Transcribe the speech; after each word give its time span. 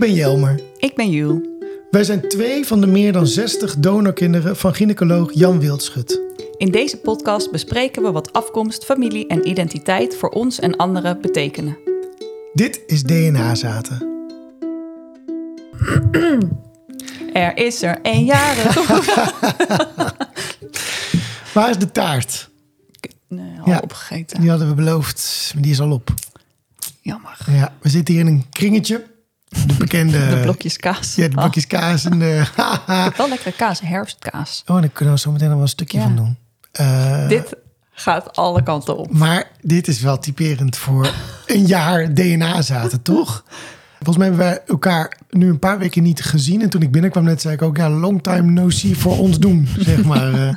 ben 0.00 0.14
Jelmer. 0.14 0.60
Ik 0.78 0.94
ben 0.94 1.10
Jules. 1.10 1.48
Wij 1.90 2.04
zijn 2.04 2.28
twee 2.28 2.66
van 2.66 2.80
de 2.80 2.86
meer 2.86 3.12
dan 3.12 3.26
60 3.26 3.76
donorkinderen 3.78 4.56
van 4.56 4.74
gynaecoloog 4.74 5.32
Jan 5.34 5.60
Wildschut. 5.60 6.20
In 6.56 6.70
deze 6.70 6.96
podcast 6.96 7.50
bespreken 7.50 8.02
we 8.02 8.10
wat 8.10 8.32
afkomst, 8.32 8.84
familie 8.84 9.26
en 9.26 9.48
identiteit 9.48 10.16
voor 10.16 10.28
ons 10.28 10.58
en 10.60 10.76
anderen 10.76 11.20
betekenen. 11.20 11.76
Dit 12.52 12.80
is 12.86 13.02
DNA-zaten. 13.02 14.08
Er 17.32 17.56
is 17.56 17.82
er 17.82 17.98
een 18.02 18.24
jarig. 18.24 18.74
Waar 21.54 21.70
is 21.70 21.78
de 21.78 21.90
taart? 21.92 22.48
Nee, 23.28 23.58
al 23.60 23.68
Ja. 23.72 23.78
opgegeten. 23.82 24.40
Die 24.40 24.50
hadden 24.50 24.68
we 24.68 24.74
beloofd, 24.74 25.50
maar 25.54 25.62
die 25.62 25.72
is 25.72 25.80
al 25.80 25.90
op. 25.92 26.14
Jammer. 27.00 27.36
Ja, 27.50 27.74
we 27.82 27.88
zitten 27.88 28.14
hier 28.14 28.22
in 28.22 28.28
een 28.30 28.44
kringetje. 28.50 29.04
De 29.66 29.74
bekende... 29.78 30.28
De 30.28 30.40
blokjes 30.42 30.76
kaas. 30.76 31.14
Ja, 31.14 31.28
de 31.28 31.34
Ah, 31.34 31.40
blokjes 31.40 31.66
kaas 31.66 32.04
en 32.04 32.18
de... 32.18 32.44
wel 33.16 33.28
lekkere 33.28 33.52
kaas, 33.52 33.80
herfstkaas. 33.80 34.62
Oh, 34.66 34.80
daar 34.80 34.88
kunnen 34.88 35.14
we 35.14 35.20
zo 35.20 35.30
meteen 35.32 35.46
nog 35.46 35.54
wel 35.56 35.64
een 35.64 35.70
stukje 35.70 35.98
Ja. 35.98 36.04
van 36.04 36.16
doen. 36.16 36.36
Eh, 36.72 37.28
Dit 37.28 37.54
gaat 37.92 38.36
alle 38.36 38.62
kanten 38.62 38.96
op. 38.96 39.12
Maar 39.12 39.50
dit 39.60 39.88
is 39.88 40.00
wel 40.00 40.18
typerend 40.18 40.76
voor 40.76 41.14
een 41.46 41.66
jaar 41.66 42.14
DNA-zaten, 42.14 43.02
toch? 43.02 43.44
Volgens 44.02 44.16
mij 44.16 44.26
hebben 44.26 44.46
wij 44.46 44.60
elkaar 44.66 45.18
nu 45.30 45.48
een 45.48 45.58
paar 45.58 45.78
weken 45.78 46.02
niet 46.02 46.22
gezien. 46.22 46.62
En 46.62 46.70
toen 46.70 46.82
ik 46.82 46.90
binnenkwam 46.90 47.24
net, 47.24 47.40
zei 47.40 47.54
ik 47.54 47.62
ook... 47.62 47.76
ja, 47.76 47.90
long 47.90 48.22
time 48.22 48.50
no 48.50 48.70
see 48.70 48.96
voor 48.98 49.18
ons 49.18 49.38
doen, 49.38 49.68
zeg 49.78 50.04
maar. 50.04 50.32
Eh, 50.34 50.48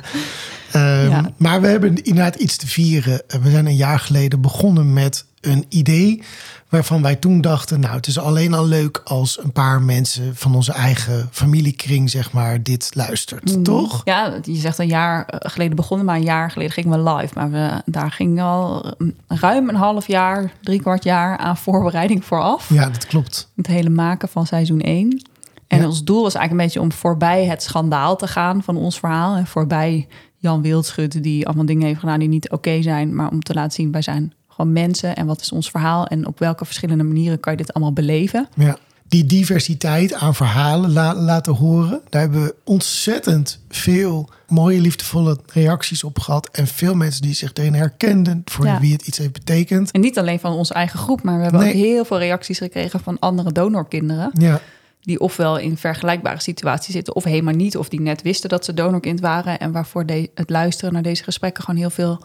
ehm, 0.72 1.10
Ja. 1.10 1.30
Maar 1.36 1.60
we 1.60 1.66
hebben 1.66 2.02
inderdaad 2.04 2.34
iets 2.34 2.56
te 2.56 2.66
vieren. 2.66 3.22
We 3.42 3.50
zijn 3.50 3.66
een 3.66 3.76
jaar 3.76 3.98
geleden 3.98 4.40
begonnen 4.40 4.92
met 4.92 5.24
een 5.46 5.64
idee... 5.68 6.22
waarvan 6.68 7.02
wij 7.02 7.16
toen 7.16 7.40
dachten... 7.40 7.80
nou, 7.80 7.96
het 7.96 8.06
is 8.06 8.18
alleen 8.18 8.54
al 8.54 8.66
leuk 8.66 9.00
als 9.04 9.38
een 9.42 9.52
paar 9.52 9.82
mensen... 9.82 10.36
van 10.36 10.54
onze 10.54 10.72
eigen 10.72 11.28
familiekring, 11.30 12.10
zeg 12.10 12.32
maar, 12.32 12.62
dit 12.62 12.90
luistert, 12.94 13.64
toch? 13.64 14.00
Ja, 14.04 14.38
je 14.42 14.54
zegt 14.54 14.78
een 14.78 14.86
jaar 14.86 15.24
eh, 15.26 15.50
geleden 15.50 15.76
begonnen, 15.76 16.06
maar 16.06 16.16
een 16.16 16.22
jaar 16.22 16.50
geleden 16.50 16.72
gingen 16.72 17.04
we 17.04 17.10
live. 17.12 17.34
Maar 17.34 17.50
we, 17.50 17.82
daar 17.86 18.10
ging 18.10 18.40
al 18.42 18.92
mm, 18.98 19.14
ruim 19.28 19.68
een 19.68 19.74
half 19.74 20.06
jaar, 20.06 20.52
drie 20.62 20.80
kwart 20.80 21.04
jaar 21.04 21.36
aan 21.36 21.56
voorbereiding 21.56 22.24
vooraf. 22.24 22.68
Ja, 22.68 22.90
dat 22.90 23.06
klopt. 23.06 23.48
Het 23.56 23.66
hele 23.66 23.90
maken 23.90 24.28
van 24.28 24.46
seizoen 24.46 24.80
1. 24.80 25.22
En 25.68 25.78
Ja. 25.80 25.86
ons 25.86 26.04
doel 26.04 26.22
was 26.22 26.34
eigenlijk 26.34 26.50
een 26.50 26.66
beetje 26.66 26.80
om 26.80 26.98
voorbij 27.00 27.44
het 27.44 27.62
schandaal 27.62 28.16
te 28.16 28.26
gaan 28.26 28.62
van 28.62 28.76
ons 28.76 28.98
verhaal. 28.98 29.36
En 29.36 29.46
voorbij 29.46 30.06
Jan 30.36 30.62
Wildschut, 30.62 31.22
die 31.22 31.46
allemaal 31.46 31.66
dingen 31.66 31.86
heeft 31.86 32.00
gedaan 32.00 32.18
die 32.18 32.28
niet 32.28 32.50
oké 32.50 32.82
zijn. 32.82 33.14
Maar 33.14 33.30
om 33.30 33.40
te 33.42 33.54
laten 33.54 33.72
zien, 33.72 33.92
wij 33.92 34.02
zijn 34.02 34.32
gewoon 34.54 34.72
mensen. 34.72 35.16
En 35.16 35.26
wat 35.26 35.40
is 35.40 35.52
ons 35.52 35.70
verhaal? 35.70 36.06
En 36.06 36.26
op 36.26 36.38
welke 36.38 36.64
verschillende 36.64 37.04
manieren 37.04 37.40
kan 37.40 37.52
je 37.52 37.58
dit 37.58 37.72
allemaal 37.74 37.92
beleven? 37.92 38.48
Ja. 38.56 38.76
Die 39.08 39.26
diversiteit 39.26 40.14
aan 40.14 40.34
verhalen 40.34 40.92
la- 40.92 41.14
laten 41.14 41.54
horen. 41.54 42.00
Daar 42.08 42.20
hebben 42.20 42.42
we 42.44 42.54
ontzettend 42.64 43.60
veel 43.68 44.28
mooie, 44.48 44.80
liefdevolle 44.80 45.38
reacties 45.52 46.04
op 46.04 46.18
gehad. 46.18 46.48
En 46.52 46.66
veel 46.66 46.94
mensen 46.94 47.22
die 47.22 47.34
zich 47.34 47.50
erin 47.54 47.74
herkenden. 47.74 48.42
Voor 48.44 48.66
Ja. 48.66 48.80
wie 48.80 48.92
het 48.92 49.06
iets 49.06 49.18
heeft 49.18 49.32
betekend. 49.32 49.90
En 49.90 50.00
niet 50.00 50.18
alleen 50.18 50.40
van 50.40 50.52
onze 50.52 50.74
eigen 50.74 50.98
groep, 50.98 51.22
maar 51.22 51.36
we 51.36 51.42
hebben 51.42 51.60
Nee. 51.60 51.68
ook 51.74 51.74
heel 51.80 52.04
veel 52.04 52.18
reacties 52.18 52.58
gekregen 52.58 53.00
van 53.00 53.18
andere 53.18 53.52
donorkinderen. 53.52 54.30
Ja, 54.32 54.60
Die 55.00 55.20
ofwel 55.20 55.58
in 55.58 55.76
vergelijkbare 55.76 56.40
situaties 56.40 56.94
zitten, 56.94 57.14
of 57.14 57.24
helemaal 57.24 57.54
niet. 57.54 57.76
Of 57.76 57.88
die 57.88 58.00
net 58.00 58.22
wisten 58.22 58.48
dat 58.48 58.64
ze 58.64 58.74
donorkind 58.74 59.20
waren. 59.20 59.58
En 59.58 59.72
waarvoor 59.72 60.06
de, 60.06 60.30
het 60.34 60.50
luisteren 60.50 60.92
naar 60.92 61.02
deze 61.02 61.22
gesprekken 61.22 61.64
gewoon 61.64 61.80
heel 61.80 61.90
veel 61.90 62.24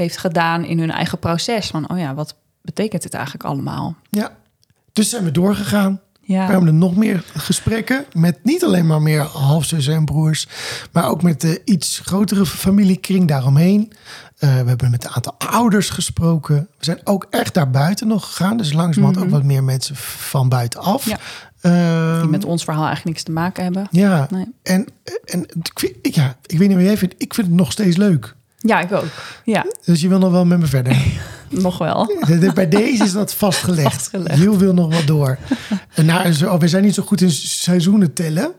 heeft 0.00 0.16
gedaan 0.18 0.64
in 0.64 0.78
hun 0.78 0.90
eigen 0.90 1.18
proces. 1.18 1.66
Van, 1.66 1.90
oh 1.90 1.98
ja, 1.98 2.14
wat 2.14 2.34
betekent 2.62 3.02
dit 3.02 3.14
eigenlijk 3.14 3.44
allemaal? 3.44 3.94
ja. 4.10 4.38
Dus 4.92 5.08
zijn 5.10 5.24
we 5.24 5.30
doorgegaan. 5.30 6.00
Ja. 6.20 6.46
We 6.46 6.52
hebben 6.52 6.78
nog 6.78 6.96
meer 6.96 7.24
gesprekken. 7.34 8.04
Met 8.12 8.38
niet 8.44 8.64
alleen 8.64 8.86
maar 8.86 9.02
meer 9.02 9.20
halfzussen 9.20 9.94
en 9.94 10.04
broers. 10.04 10.48
Maar 10.92 11.08
ook 11.08 11.22
met 11.22 11.40
de 11.40 11.62
iets 11.64 12.00
grotere 12.04 12.46
familiekring 12.46 13.28
daaromheen. 13.28 13.92
Eh, 14.38 14.48
we 14.60 14.68
hebben 14.68 14.90
met 14.90 15.04
een 15.04 15.10
aantal 15.10 15.34
ouders 15.38 15.90
gesproken. 15.90 16.56
We 16.78 16.84
zijn 16.84 17.00
ook 17.04 17.26
echt 17.30 17.54
daar 17.54 17.70
buiten 17.70 18.06
nog 18.08 18.26
gegaan. 18.26 18.56
Dus 18.56 18.72
langzamerhand 18.72 19.24
ook 19.24 19.30
wat 19.30 19.42
meer 19.44 19.64
mensen 19.64 19.96
van 19.96 20.48
buitenaf. 20.48 21.04
Ja. 21.06 21.18
Ehm, 21.60 22.20
die 22.20 22.30
met 22.30 22.44
ons 22.44 22.64
verhaal 22.64 22.86
eigenlijk 22.86 23.10
niks 23.16 23.22
te 23.26 23.32
maken 23.32 23.62
hebben. 23.64 23.86
Ja, 23.90 24.26
Nee. 24.30 24.46
en, 24.62 24.86
en 25.24 25.46
ja, 26.02 26.36
ik 26.46 26.58
weet 26.58 26.68
niet 26.68 26.76
wat 26.76 26.86
jij 26.86 26.96
vindt. 26.96 27.14
Ik 27.18 27.34
vind 27.34 27.46
het 27.46 27.56
nog 27.56 27.72
steeds 27.72 27.96
leuk. 27.96 28.34
Ja, 28.62 28.80
ik 28.80 28.92
ook. 28.92 29.04
Ja, 29.44 29.66
Dus 29.84 30.00
je 30.00 30.08
wil 30.08 30.18
nog 30.18 30.30
wel 30.30 30.44
met 30.44 30.58
me 30.58 30.66
verder. 30.66 30.96
nog 31.48 31.78
wel. 31.78 32.16
Bij 32.54 32.68
deze 32.68 33.04
is 33.04 33.12
dat 33.12 33.34
vastgelegd. 33.34 33.92
Vastgelegd. 33.92 34.38
Jules 34.38 34.56
wil 34.58 34.74
nog 34.74 34.94
wat 34.94 35.06
door. 35.06 35.38
En 35.94 36.06
nou, 36.06 36.32
zo, 36.32 36.58
we 36.58 36.68
zijn 36.68 36.82
niet 36.84 36.94
zo 36.94 37.02
goed 37.02 37.20
in 37.20 37.30
seizoenen 37.30 38.12
tellen. 38.12 38.52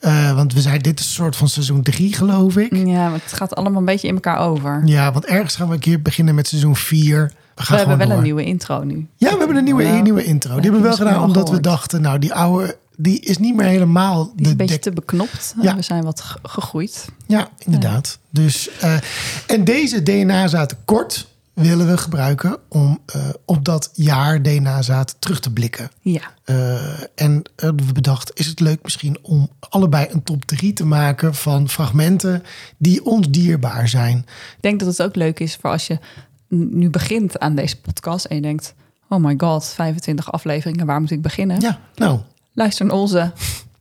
Eh, 0.00 0.34
want 0.34 0.52
we 0.54 0.60
zijn, 0.60 0.78
dit 0.78 1.00
is 1.00 1.06
een 1.06 1.12
soort 1.12 1.36
van 1.36 1.48
seizoen 1.48 1.82
drie, 1.82 2.14
geloof 2.14 2.56
ik. 2.56 2.76
Ja, 2.76 3.08
maar 3.08 3.20
het 3.24 3.32
gaat 3.32 3.54
allemaal 3.54 3.78
een 3.78 3.84
beetje 3.84 4.08
in 4.08 4.14
elkaar 4.14 4.38
over. 4.38 4.82
Ja, 4.84 5.12
want 5.12 5.24
ergens 5.26 5.56
gaan 5.56 5.68
we 5.68 5.74
een 5.74 5.80
keer 5.80 6.02
beginnen 6.02 6.34
met 6.34 6.46
seizoen 6.48 6.76
vier. 6.76 7.32
We 7.54 7.64
We 7.68 7.76
hebben 7.76 7.98
wel 7.98 8.06
door. 8.06 8.16
een 8.16 8.22
nieuwe 8.22 8.44
intro 8.44 8.82
nu. 8.84 9.06
Ja, 9.16 9.30
we 9.32 9.38
hebben 9.38 9.56
een 9.56 9.64
nieuwe, 9.64 9.82
Ja. 9.82 10.00
nieuwe 10.00 10.24
intro. 10.24 10.48
Die 10.48 10.54
heb 10.62 10.72
hebben 10.72 10.80
we 10.90 10.96
wel 10.96 10.96
gedaan 11.06 11.22
omdat 11.22 11.50
we 11.50 11.60
dachten... 11.60 12.00
nou, 12.02 12.18
die 12.18 12.34
oude, 12.34 12.76
die 13.02 13.20
is 13.20 13.38
niet 13.38 13.54
meer 13.56 13.66
helemaal... 13.66 14.32
Die 14.36 14.44
is 14.44 14.50
een 14.50 14.56
beetje 14.56 14.78
te 14.78 14.92
beknopt. 14.92 15.54
Ja. 15.62 15.76
We 15.76 15.82
zijn 15.82 16.04
wat 16.04 16.20
ge- 16.20 16.38
gegroeid. 16.42 17.04
Ja, 17.26 17.48
inderdaad. 17.58 18.18
Dus, 18.30 18.70
eh, 18.80 18.96
en 19.46 19.64
deze 19.64 20.02
DNA-zaten 20.02 20.78
kort 20.84 21.28
willen 21.54 21.86
we 21.86 21.96
gebruiken 21.98 22.58
om 22.68 22.98
eh, 23.06 23.28
op 23.44 23.64
dat 23.64 23.90
jaar 23.92 24.42
DNA-zaten 24.42 25.16
terug 25.18 25.40
te 25.40 25.52
blikken. 25.52 25.90
Ja. 26.00 26.20
Eh, 26.44 27.00
en 27.14 27.42
eh, 27.56 27.68
we 27.76 27.92
bedacht, 27.92 28.30
is 28.34 28.46
het 28.46 28.60
leuk 28.60 28.82
misschien 28.82 29.18
om 29.22 29.50
allebei 29.68 30.06
een 30.10 30.22
top 30.22 30.44
3 30.44 30.72
te 30.72 30.84
maken 30.86 31.34
van 31.34 31.68
fragmenten 31.68 32.42
die 32.78 33.04
ons 33.04 33.30
dierbaar 33.30 33.88
zijn. 33.88 34.16
Ik 34.56 34.56
denk 34.60 34.78
dat 34.80 34.88
het 34.88 35.02
ook 35.02 35.16
leuk 35.16 35.40
is 35.40 35.56
voor 35.60 35.70
als 35.70 35.86
je 35.86 35.98
nu 36.48 36.90
begint 36.90 37.38
aan 37.38 37.54
deze 37.54 37.80
podcast 37.80 38.24
en 38.24 38.36
je 38.36 38.42
denkt: 38.42 38.74
oh 39.08 39.24
my 39.24 39.34
god, 39.38 39.64
25 39.66 40.32
afleveringen, 40.32 40.86
waar 40.86 41.00
moet 41.00 41.10
ik 41.10 41.22
beginnen? 41.22 41.60
Ja, 41.60 41.78
nou. 41.94 42.20
Luister 42.60 42.86
naar 42.86 42.96
onze 42.96 43.32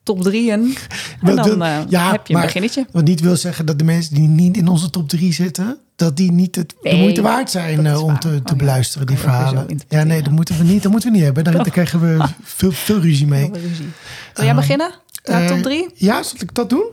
top 0.03 0.21
drieën 0.23 0.75
en 1.21 1.35
dan 1.35 1.63
eh, 1.63 1.77
ja, 1.89 2.11
heb 2.11 2.27
je 2.27 2.33
een 2.33 2.39
maar- 2.39 2.45
beginnetje. 2.47 2.85
Wat 2.91 3.03
niet 3.03 3.19
wil 3.19 3.35
zeggen 3.35 3.65
dat 3.65 3.77
de 3.79 3.83
mensen 3.85 4.15
die 4.15 4.27
niet 4.27 4.57
in 4.57 4.67
onze 4.67 4.89
top 4.89 5.09
3 5.09 5.33
zitten, 5.33 5.77
dat 5.95 6.17
die 6.17 6.31
niet 6.31 6.55
het, 6.55 6.73
de 6.81 6.95
moeite 6.95 7.21
waard 7.21 7.51
zijn 7.51 7.85
eh, 7.85 8.03
om 8.03 8.19
te, 8.19 8.29
te 8.29 8.35
Oh 8.37 8.41
ja, 8.45 8.55
beluisteren, 8.55 9.07
die 9.07 9.15
zo 9.15 9.21
verhalen. 9.21 9.79
Ja, 9.87 10.03
nee, 10.03 10.21
dat 10.23 10.31
moeten 10.31 10.57
we 10.57 10.63
niet, 10.63 10.83
dat 10.83 10.91
moeten 10.91 11.09
we 11.09 11.15
niet 11.15 11.25
hebben. 11.25 11.43
Daar, 11.43 11.53
daar 11.53 11.69
krijgen 11.69 11.99
we 11.99 12.25
veel, 12.43 12.71
veel 12.71 12.99
ruzie 12.99 13.27
mee. 13.27 13.49
Veel 13.53 13.61
ruzie. 13.61 13.85
Wil 14.33 14.45
jij 14.45 14.55
beginnen? 14.55 14.91
Naar 15.23 15.41
Eh, 15.41 15.47
top 15.47 15.61
drie? 15.61 15.87
Ja, 15.95 16.23
zal 16.23 16.37
ik 16.39 16.53
dat 16.55 16.69
doen? 16.69 16.85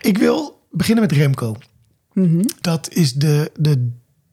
Ik 0.00 0.18
wil 0.18 0.60
beginnen 0.70 1.02
met 1.04 1.12
Remco. 1.12 1.56
Mhm. 2.12 2.42
Dat 2.60 2.88
is 2.92 3.12
de, 3.12 3.50
de, 3.56 3.90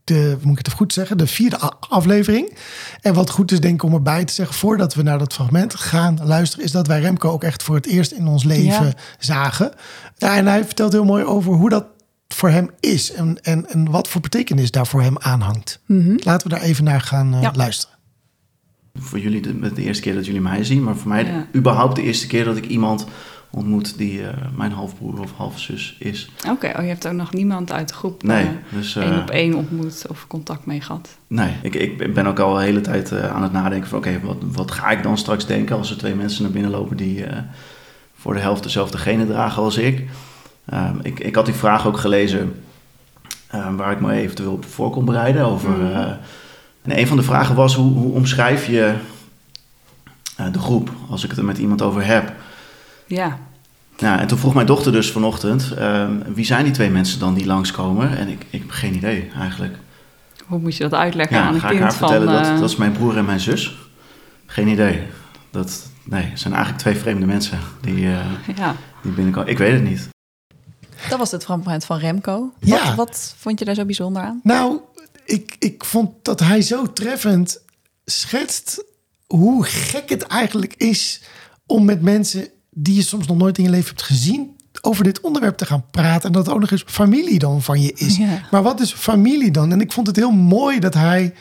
de, 0.07 0.37
moet 0.41 0.51
ik 0.51 0.57
het 0.57 0.65
even 0.67 0.77
goed 0.79 0.93
zeggen, 0.93 1.17
de 1.17 1.27
vierde 1.27 1.57
aflevering. 1.89 2.57
En 3.01 3.13
wat 3.13 3.29
goed 3.29 3.51
is 3.51 3.59
denk 3.59 3.73
ik 3.73 3.83
om 3.83 3.93
erbij 3.93 4.25
te 4.25 4.33
zeggen, 4.33 4.55
voordat 4.55 4.93
we 4.93 5.01
naar 5.01 5.19
dat 5.19 5.33
fragment 5.33 5.75
gaan 5.75 6.19
luisteren, 6.23 6.65
is 6.65 6.71
dat 6.71 6.87
wij 6.87 6.99
Remco 6.99 7.29
ook 7.29 7.43
echt 7.43 7.63
voor 7.63 7.75
het 7.75 7.85
eerst 7.85 8.11
in 8.11 8.27
ons 8.27 8.43
leven 8.43 8.85
Ja. 8.85 8.93
zagen. 9.19 9.71
Ja, 10.17 10.35
en 10.35 10.47
hij 10.47 10.65
vertelt 10.65 10.91
heel 10.91 11.05
mooi 11.05 11.23
over 11.23 11.53
hoe 11.53 11.69
dat 11.69 11.85
voor 12.27 12.49
hem 12.49 12.69
is 12.79 13.11
en, 13.11 13.41
en, 13.41 13.69
en 13.69 13.91
wat 13.91 14.07
voor 14.07 14.21
betekenis 14.21 14.71
daar 14.71 14.87
voor 14.87 15.01
hem 15.01 15.17
aanhangt. 15.17 15.79
Laten 16.17 16.49
we 16.49 16.53
daar 16.55 16.63
even 16.63 16.83
naar 16.83 17.01
gaan 17.01 17.33
eh, 17.33 17.41
Ja. 17.41 17.51
luisteren. 17.55 17.95
voor 18.99 19.19
jullie 19.19 19.41
de, 19.41 19.73
de 19.73 19.81
eerste 19.83 20.01
keer 20.03 20.13
dat 20.15 20.25
jullie 20.25 20.41
mij 20.41 20.63
zien, 20.63 20.83
maar 20.83 20.95
voor 20.95 21.07
mij 21.09 21.25
Ja. 21.25 21.47
überhaupt 21.55 21.95
de 21.95 22.01
eerste 22.01 22.27
keer 22.27 22.43
dat 22.45 22.57
ik 22.57 22.65
iemand 22.65 23.05
ontmoet 23.49 23.97
die 23.97 24.27
eh, 24.27 24.33
mijn 24.55 24.71
halfbroer 24.71 25.19
of 25.19 25.31
halfzus 25.37 25.95
is. 25.99 26.29
Oké, 26.49 26.73
oh, 26.77 26.81
je 26.81 26.87
hebt 26.87 27.07
ook 27.07 27.13
nog 27.13 27.33
niemand 27.33 27.71
uit 27.71 27.87
de 27.87 27.93
groep 27.93 28.23
Nee, 28.23 28.43
eh, 28.45 28.51
dus 28.69 28.95
eh, 28.95 29.03
één 29.03 29.21
op 29.21 29.29
één 29.29 29.53
ontmoet 29.53 30.05
of 30.09 30.27
contact 30.27 30.65
mee 30.65 30.81
gehad. 30.81 31.17
nee, 31.27 31.53
ik, 31.61 31.75
ik 31.75 32.13
ben 32.13 32.27
ook 32.27 32.39
al 32.39 32.53
de 32.53 32.61
hele 32.61 32.81
tijd 32.81 33.11
eh, 33.11 33.35
aan 33.35 33.43
het 33.43 33.51
nadenken 33.51 33.89
van 33.89 33.97
oké, 33.97 34.19
wat, 34.23 34.37
wat 34.51 34.71
ga 34.71 34.89
ik 34.89 35.03
dan 35.03 35.17
straks 35.17 35.45
denken 35.45 35.77
als 35.77 35.89
er 35.91 35.97
twee 35.97 36.15
mensen 36.15 36.43
naar 36.43 36.51
binnen 36.51 36.71
lopen 36.71 36.97
die 36.97 37.25
eh, 37.25 37.39
voor 38.15 38.33
de 38.33 38.39
helft 38.39 38.63
dezelfde 38.63 38.97
genen 38.97 39.27
dragen 39.27 39.63
als 39.63 39.77
ik. 39.77 40.09
Ehm, 40.65 40.95
ik. 41.01 41.19
Ik 41.19 41.35
had 41.35 41.45
die 41.45 41.53
vraag 41.53 41.87
ook 41.87 41.97
gelezen 41.97 42.55
eh, 43.47 43.75
waar 43.75 43.91
ik 43.91 43.99
me 43.99 44.11
eventueel 44.11 44.51
op 44.51 44.65
voor 44.65 44.89
kon 44.89 45.05
bereiden 45.05 45.45
over. 45.45 45.69
Mhm. 45.69 45.81
eh, 45.85 46.11
en 46.81 46.99
een 46.99 47.07
van 47.07 47.17
de 47.17 47.23
vragen 47.23 47.55
was 47.55 47.75
hoe, 47.75 47.93
hoe 47.93 48.13
omschrijf 48.13 48.65
je 48.67 48.93
eh, 50.35 50.45
de 50.51 50.59
groep 50.59 50.91
als 51.09 51.23
ik 51.23 51.29
het 51.29 51.39
er 51.39 51.45
met 51.45 51.57
iemand 51.57 51.81
over 51.81 52.05
heb. 52.05 52.33
Ja, 53.07 53.37
Ja, 53.97 54.19
en 54.19 54.27
toen 54.27 54.37
vroeg 54.37 54.53
mijn 54.53 54.65
dochter 54.65 54.91
dus 54.91 55.11
vanochtend, 55.11 55.71
ehm, 55.77 56.11
wie 56.33 56.45
zijn 56.45 56.63
die 56.63 56.73
twee 56.73 56.89
mensen 56.89 57.19
dan 57.19 57.33
die 57.33 57.45
langskomen? 57.45 58.17
En 58.17 58.27
ik, 58.27 58.45
ik 58.49 58.59
heb 58.59 58.69
geen 58.69 58.95
idee 58.95 59.29
eigenlijk. 59.39 59.77
hoe 60.45 60.59
moet 60.59 60.75
je 60.75 60.83
dat 60.83 60.93
uitleggen 60.93 61.37
Ja, 61.37 61.43
aan 61.43 61.53
een 61.53 61.59
ga 61.59 61.65
ik 61.69 61.71
kind 61.77 61.83
haar 61.83 61.93
van... 61.93 62.07
vertellen 62.09 62.33
dat, 62.33 62.45
eh, 62.53 62.59
dat 62.59 62.69
is 62.69 62.75
mijn 62.75 62.91
broer 62.91 63.17
en 63.17 63.25
mijn 63.25 63.39
zus. 63.39 63.77
Geen 64.45 64.67
idee. 64.67 65.01
Dat, 65.51 65.89
nee, 66.03 66.23
het 66.23 66.39
zijn 66.39 66.53
eigenlijk 66.53 66.83
twee 66.83 66.95
vreemde 66.95 67.25
mensen 67.25 67.59
die, 67.81 68.05
eh, 68.07 68.25
ja, 68.57 68.75
die 69.03 69.11
binnenkomen. 69.11 69.49
Ik 69.49 69.57
weet 69.57 69.73
het 69.73 69.83
niet. 69.83 70.09
dat 71.09 71.19
was 71.19 71.31
het 71.31 71.43
fragment 71.43 71.85
van 71.85 71.97
Remco. 71.97 72.51
Ja. 72.59 72.85
Wat, 72.85 72.95
wat 72.95 73.35
vond 73.37 73.59
je 73.59 73.65
daar 73.65 73.75
zo 73.75 73.85
bijzonder 73.85 74.21
aan? 74.21 74.39
Nou, 74.43 74.79
ik, 75.25 75.55
ik 75.59 75.85
vond 75.85 76.11
dat 76.21 76.39
hij 76.39 76.61
zo 76.61 76.93
treffend 76.93 77.61
schetst 78.05 78.83
hoe 79.27 79.65
gek 79.65 80.09
het 80.09 80.23
eigenlijk 80.23 80.73
is 80.73 81.21
om 81.65 81.85
met 81.85 82.01
mensen 82.01 82.47
die 82.79 82.95
je 82.95 83.01
soms 83.01 83.27
nog 83.27 83.37
nooit 83.37 83.57
in 83.57 83.63
je 83.63 83.69
leven 83.69 83.87
hebt 83.87 84.01
gezien 84.01 84.55
over 84.81 85.03
dit 85.03 85.21
onderwerp 85.21 85.57
te 85.57 85.65
gaan 85.65 85.85
praten. 85.91 86.23
En 86.27 86.31
dat 86.31 86.45
het 86.45 86.55
ook 86.55 86.61
nog 86.61 86.71
eens 86.71 86.83
familie 86.87 87.39
dan 87.39 87.61
van 87.61 87.81
je 87.81 87.91
is. 87.95 88.17
Ja. 88.17 88.41
Maar 88.51 88.63
wat 88.63 88.79
is 88.79 88.93
familie 88.93 89.51
dan? 89.51 89.71
En 89.71 89.81
ik 89.81 89.91
vond 89.91 90.07
het 90.07 90.15
heel 90.15 90.31
mooi 90.31 90.79
dat 90.79 90.93
hij 90.93 91.33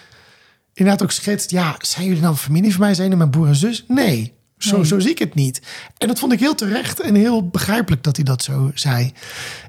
inderdaad 0.74 1.02
ook 1.02 1.10
schetst. 1.12 1.50
Ja, 1.50 1.74
zijn 1.78 2.06
jullie 2.06 2.22
nou 2.22 2.34
familie 2.34 2.70
van 2.70 2.80
mij? 2.80 2.94
Zijn 2.94 3.02
jullie 3.02 3.18
mijn 3.18 3.30
broer 3.30 3.46
en 3.48 3.56
zus? 3.56 3.84
Nee, 3.88 4.32
zo, 4.58 4.76
Nee. 4.76 4.86
zo 4.86 4.98
zie 4.98 5.10
ik 5.10 5.18
het 5.18 5.34
niet. 5.34 5.60
En 5.98 6.08
dat 6.08 6.18
vond 6.18 6.32
ik 6.32 6.40
heel 6.40 6.54
terecht 6.54 7.00
en 7.00 7.14
heel 7.14 7.48
begrijpelijk 7.48 8.02
dat 8.02 8.16
hij 8.16 8.24
dat 8.24 8.42
zo 8.42 8.70
zei. 8.74 9.12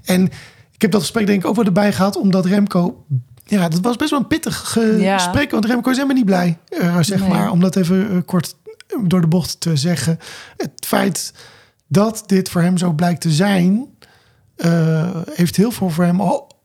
En 0.04 0.24
ik 0.72 0.82
heb 0.82 0.92
dat 0.92 1.02
gesprek 1.02 1.28
denk 1.28 1.42
ik 1.42 1.48
ook 1.48 1.56
wel 1.56 1.66
erbij 1.66 1.94
gehad, 1.94 2.18
omdat 2.18 2.46
Remco... 2.46 3.06
Ja, 3.46 3.70
dat 3.70 3.80
was 3.82 3.96
best 3.96 4.10
wel 4.10 4.20
een 4.20 4.28
pittig 4.28 4.78
Ja. 5.00 5.18
gesprek, 5.18 5.52
want 5.52 5.66
Remco 5.66 5.90
is 5.90 5.96
helemaal 5.96 6.18
niet 6.18 6.26
blij. 6.26 6.58
eh, 6.70 6.98
zeg 7.02 7.20
Nee. 7.20 7.30
maar, 7.30 7.52
om 7.52 7.60
dat 7.60 7.76
even 7.76 8.10
eh, 8.10 8.18
kort 8.26 8.56
door 9.04 9.22
de 9.22 9.28
bocht 9.28 9.60
te 9.60 9.76
zeggen. 9.76 10.20
Het 10.58 10.72
feit 10.88 11.34
dat 11.88 12.24
dit 12.26 12.50
voor 12.50 12.62
hem 12.62 12.78
zo 12.78 12.92
blijkt 12.92 13.22
te 13.22 13.32
zijn, 13.32 13.86
eh, 14.56 15.16
heeft 15.34 15.56
heel 15.56 15.72
veel 15.72 15.90
voor 15.90 16.04
hem, 16.04 16.18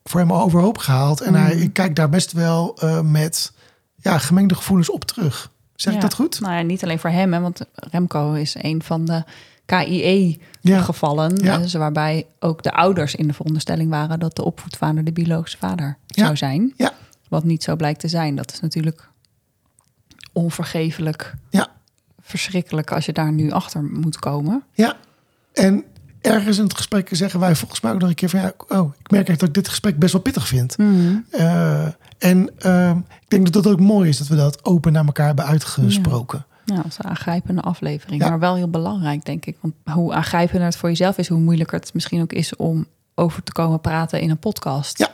voor 0.04 0.20
hem 0.20 0.32
overhoop 0.32 0.78
gehaald. 0.78 1.20
En 1.20 1.34
hij 1.34 1.54
ik 1.56 1.72
kijk 1.72 1.96
daar 1.96 2.08
best 2.08 2.32
wel 2.32 2.76
eh, 2.78 3.00
met 3.00 3.52
ja, 3.96 4.18
gemengde 4.18 4.54
gevoelens 4.54 4.90
op 4.90 5.04
terug. 5.04 5.50
Zeg 5.74 5.94
ik 5.94 6.00
dat 6.00 6.14
goed? 6.14 6.40
Nou 6.40 6.54
ja, 6.54 6.62
niet 6.62 6.82
alleen 6.82 6.98
voor 6.98 7.10
hem, 7.10 7.32
hè, 7.32 7.40
want 7.40 7.60
Remco 7.74 8.32
is 8.32 8.54
een 8.58 8.82
van 8.82 9.04
de. 9.04 9.24
KIE-gevallen. 9.66 11.36
Ja. 11.36 11.58
dus 11.58 11.74
waarbij 11.74 12.26
ook 12.40 12.62
de 12.62 12.72
ouders 12.72 13.14
in 13.14 13.26
de 13.26 13.32
veronderstelling 13.32 13.90
waren 13.90 14.18
dat 14.18 14.36
de 14.36 14.44
opvoedvader 14.44 15.04
de 15.04 15.12
biologische 15.12 15.58
vader 15.58 15.96
Ja. 16.06 16.24
zou 16.24 16.36
zijn. 16.36 16.72
Ja. 16.76 16.92
Wat 17.28 17.44
niet 17.44 17.62
zo 17.62 17.76
blijkt 17.76 18.00
te 18.00 18.08
zijn. 18.08 18.34
Dat 18.34 18.52
is 18.52 18.60
natuurlijk 18.60 19.08
onvergeeflijk 20.32 21.34
Ja. 21.50 21.68
verschrikkelijk 22.20 22.92
als 22.92 23.06
je 23.06 23.12
daar 23.12 23.32
nu 23.32 23.50
achter 23.50 23.82
moet 23.84 24.18
komen. 24.18 24.62
Ja, 24.72 24.96
en 25.52 25.84
ergens 26.20 26.58
in 26.58 26.64
het 26.64 26.76
gesprek 26.76 27.08
zeggen 27.10 27.40
wij 27.40 27.56
volgens 27.56 27.80
mij 27.80 27.92
ook 27.92 28.00
nog 28.00 28.08
een 28.08 28.14
keer 28.14 28.28
van 28.28 28.40
ja, 28.40 28.52
oh, 28.68 28.92
ik 28.98 29.10
merk 29.10 29.28
echt 29.28 29.40
dat 29.40 29.48
ik 29.48 29.54
dit 29.54 29.68
gesprek 29.68 29.98
best 29.98 30.12
wel 30.12 30.22
pittig 30.22 30.48
vind. 30.48 30.76
Eh, 31.30 31.86
en 32.18 32.50
ehm, 32.58 32.98
ik 32.98 33.28
denk 33.28 33.52
dat 33.52 33.62
dat 33.62 33.72
ook 33.72 33.80
mooi 33.80 34.08
is 34.08 34.18
dat 34.18 34.26
we 34.26 34.36
dat 34.36 34.64
open 34.64 34.92
naar 34.92 35.04
elkaar 35.04 35.26
hebben 35.26 35.44
uitgesproken. 35.44 36.46
Ja, 36.64 36.76
dat 36.76 36.86
is 36.86 36.98
een 36.98 37.10
aangrijpende 37.10 37.60
aflevering. 37.60 38.22
Ja. 38.22 38.28
Maar 38.28 38.38
wel 38.38 38.54
heel 38.54 38.70
belangrijk, 38.70 39.24
denk 39.24 39.46
ik. 39.46 39.56
Want 39.60 39.74
hoe 39.84 40.12
aangrijpender 40.12 40.66
het 40.66 40.76
voor 40.76 40.88
jezelf 40.88 41.18
is, 41.18 41.28
hoe 41.28 41.40
moeilijker 41.40 41.78
het 41.78 41.94
misschien 41.94 42.22
ook 42.22 42.32
is 42.32 42.56
om 42.56 42.86
over 43.14 43.42
te 43.42 43.52
komen 43.52 43.80
praten 43.80 44.20
in 44.20 44.30
een 44.30 44.38
podcast. 44.38 44.98
Ja. 44.98 45.10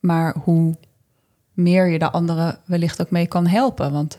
Maar 0.00 0.34
hoe 0.42 0.76
meer 1.52 1.86
je 1.86 1.98
de 1.98 2.10
anderen 2.10 2.58
wellicht 2.64 3.00
ook 3.00 3.10
mee 3.10 3.26
kan 3.26 3.46
helpen. 3.46 3.92
Want 3.92 4.18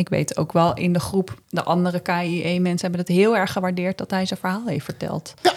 ik 0.00 0.08
weet 0.08 0.36
ook 0.36 0.52
wel 0.52 0.74
in 0.74 0.92
de 0.92 1.00
groep, 1.00 1.40
de 1.48 1.62
andere 1.62 2.00
KIE-mensen 2.00 2.80
hebben 2.80 3.00
het 3.00 3.08
heel 3.08 3.36
erg 3.36 3.52
gewaardeerd 3.52 3.98
dat 3.98 4.10
hij 4.10 4.26
zijn 4.26 4.40
verhaal 4.40 4.66
heeft 4.66 4.84
verteld. 4.84 5.34
Ja. 5.42 5.52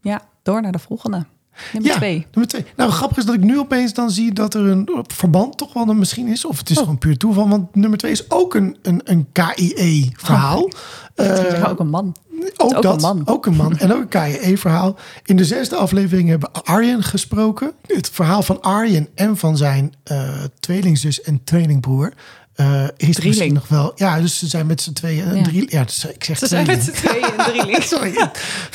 Ja, 0.00 0.22
door 0.42 0.62
naar 0.62 0.72
de 0.72 0.78
volgende. 0.78 1.26
Nummer 1.72 1.90
ja, 1.90 1.96
twee. 1.96 2.26
nummer 2.30 2.48
twee. 2.48 2.64
Nou, 2.76 2.90
grappig 2.90 3.18
is 3.18 3.24
dat 3.24 3.34
ik 3.34 3.40
nu 3.40 3.58
opeens 3.58 3.94
dan 3.94 4.10
zie 4.10 4.32
dat 4.32 4.54
er 4.54 4.66
een 4.66 4.88
verband 5.06 5.58
toch 5.58 5.72
wel 5.72 5.88
een 5.88 5.98
misschien 5.98 6.26
is. 6.26 6.44
Of 6.44 6.58
het 6.58 6.70
is 6.70 6.78
gewoon 6.78 6.98
puur 6.98 7.16
toeval. 7.16 7.48
Want 7.48 7.74
nummer 7.74 7.98
twee 7.98 8.12
is 8.12 8.30
ook 8.30 8.54
een, 8.54 8.76
een, 8.82 9.00
een 9.04 9.28
KIE-verhaal. 9.32 10.70
Het 11.14 11.52
is 11.52 11.64
ook 11.64 11.78
een 11.78 11.88
man. 11.88 12.16
ook, 12.56 12.76
ook 12.76 12.82
dat, 12.82 12.94
een 12.94 13.00
man. 13.00 13.22
ook 13.26 13.46
een 13.46 13.56
man. 13.56 13.78
En 13.78 13.92
ook 13.92 14.00
een 14.00 14.38
KIE-verhaal. 14.40 14.96
In 15.24 15.36
de 15.36 15.44
zesde 15.44 15.76
aflevering 15.76 16.28
hebben 16.28 16.50
we 16.52 16.62
Arjen 16.62 17.02
gesproken. 17.02 17.72
Het 17.86 18.10
verhaal 18.10 18.42
van 18.42 18.60
Arjen 18.60 19.08
en 19.14 19.36
van 19.36 19.56
zijn 19.56 19.94
eh 20.04 20.44
tweelingzus 20.60 21.20
en 21.20 21.44
tweelingbroer. 21.44 22.12
Eh 22.58 22.82
is 22.82 22.88
Drieling. 22.96 23.24
misschien 23.26 23.52
nog 23.52 23.68
wel... 23.68 23.92
Ja, 23.94 24.20
dus 24.20 24.38
ze 24.38 24.46
zijn 24.46 24.66
met 24.66 24.80
z'n 24.80 24.92
tweeën... 24.92 25.28
Een 25.28 25.36
Ja. 25.36 25.42
drie, 25.42 25.70
ja, 25.70 25.84
dus 25.84 26.04
ik 26.04 26.24
zeg 26.24 26.38
Ze 26.38 26.46
zijn 26.46 26.66
met 26.66 26.82
z'n 26.84 26.90
tweeën 26.90 27.24
een 27.24 27.44
drieling. 27.44 27.82
Sorry. 27.94 28.16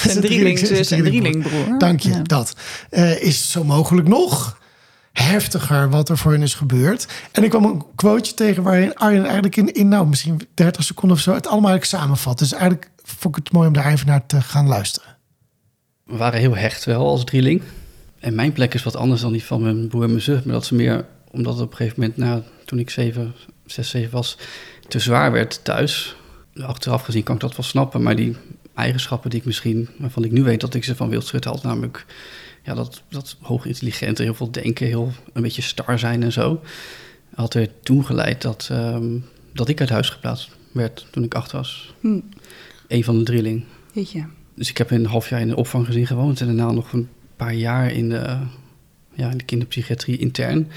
Een 0.07 0.21
drielingzus 0.21 0.91
en 0.91 1.03
drielingbroer. 1.03 1.77
Dank 1.79 1.99
je, 1.99 2.09
Ja. 2.09 2.21
dat. 2.21 2.53
eh, 2.89 3.21
is 3.21 3.51
zo 3.51 3.63
mogelijk 3.63 4.07
nog 4.07 4.61
heftiger 5.11 5.89
wat 5.89 6.09
er 6.09 6.17
voor 6.17 6.31
hen 6.31 6.41
is 6.41 6.53
gebeurd. 6.53 7.07
En 7.31 7.43
ik 7.43 7.49
kwam 7.49 7.65
een 7.65 7.83
quoteje 7.95 8.33
tegen 8.33 8.63
waarin 8.63 8.95
Arjen 8.95 9.23
eigenlijk 9.23 9.55
in, 9.55 9.73
in 9.73 9.87
nou, 9.87 10.07
misschien 10.07 10.41
30 10.53 10.83
seconden 10.83 11.17
of 11.17 11.23
zo 11.23 11.33
het 11.33 11.47
allemaal 11.47 11.69
eigenlijk 11.71 12.01
samenvat. 12.03 12.39
Dus 12.39 12.51
eigenlijk 12.51 12.89
vond 13.03 13.37
ik 13.37 13.43
het 13.43 13.53
mooi 13.53 13.67
om 13.67 13.73
daar 13.73 13.91
even 13.91 14.07
naar 14.07 14.25
te 14.25 14.41
gaan 14.41 14.67
luisteren. 14.67 15.15
We 16.05 16.17
waren 16.17 16.39
heel 16.39 16.55
hecht 16.55 16.85
wel 16.85 17.07
als 17.07 17.23
drieling. 17.23 17.61
En 18.19 18.35
mijn 18.35 18.51
plek 18.53 18.73
is 18.73 18.83
wat 18.83 18.95
anders 18.95 19.21
dan 19.21 19.31
die 19.31 19.43
van 19.43 19.61
mijn 19.61 19.87
broer 19.87 20.03
en 20.03 20.09
mijn 20.09 20.21
zus. 20.21 20.43
Maar 20.43 20.53
dat 20.53 20.63
is 20.63 20.71
meer 20.71 21.05
omdat 21.33 21.53
het 21.53 21.63
op 21.63 21.71
een 21.71 21.77
gegeven 21.77 21.99
moment, 21.99 22.17
nou, 22.17 22.41
toen 22.65 22.79
ik 22.79 22.89
zeven, 22.89 23.33
zes, 23.65 23.89
zeven 23.89 24.11
was, 24.11 24.37
te 24.87 24.99
zwaar 24.99 25.31
werd 25.31 25.63
thuis. 25.63 26.15
Achteraf 26.61 27.01
gezien 27.01 27.23
kan 27.23 27.35
ik 27.35 27.41
dat 27.41 27.55
wel 27.55 27.65
snappen. 27.65 28.01
Maar 28.03 28.15
die 28.15 28.35
eigenschappen 28.73 29.29
die 29.29 29.39
ik 29.39 29.45
misschien, 29.45 29.89
waarvan 29.97 30.23
ik 30.23 30.31
nu 30.31 30.43
weet 30.43 30.61
dat 30.61 30.73
ik 30.73 30.83
ze 30.83 30.95
van 30.95 31.09
Wildschut 31.09 31.43
had, 31.43 31.63
namelijk 31.63 32.05
ja, 32.63 32.73
dat, 32.73 33.01
dat 33.09 33.37
hoog 33.41 33.65
intelligente, 33.65 34.23
heel 34.23 34.33
veel 34.33 34.51
denken, 34.51 34.87
heel 34.87 35.11
een 35.33 35.41
beetje 35.41 35.61
star 35.61 35.99
zijn 35.99 36.23
en 36.23 36.31
zo, 36.31 36.61
had 37.35 37.53
er 37.53 37.69
toen 37.81 38.05
geleid 38.05 38.41
dat, 38.41 38.67
ehm, 38.71 39.17
dat 39.53 39.69
ik 39.69 39.79
uit 39.79 39.89
huis 39.89 40.09
geplaatst 40.09 40.49
werd 40.71 41.07
toen 41.11 41.23
ik 41.23 41.35
acht 41.35 41.51
was. 41.51 41.93
Hm. 41.99 42.19
Een 42.87 43.03
van 43.03 43.17
de 43.17 43.23
drieling. 43.23 43.63
Jeetje. 43.93 44.25
Dus 44.55 44.69
ik 44.69 44.77
heb 44.77 44.91
een 44.91 45.05
half 45.05 45.29
jaar 45.29 45.41
in 45.41 45.47
de 45.47 45.55
opvanggezin 45.55 46.07
gewoond 46.07 46.39
en 46.41 46.45
daarna 46.45 46.71
nog 46.71 46.93
een 46.93 47.09
paar 47.35 47.53
jaar 47.53 47.91
in 47.91 48.09
de, 48.09 48.37
ja, 49.13 49.31
in 49.31 49.37
de 49.37 49.43
kinderpsychiatrie 49.43 50.17
intern. 50.17 50.71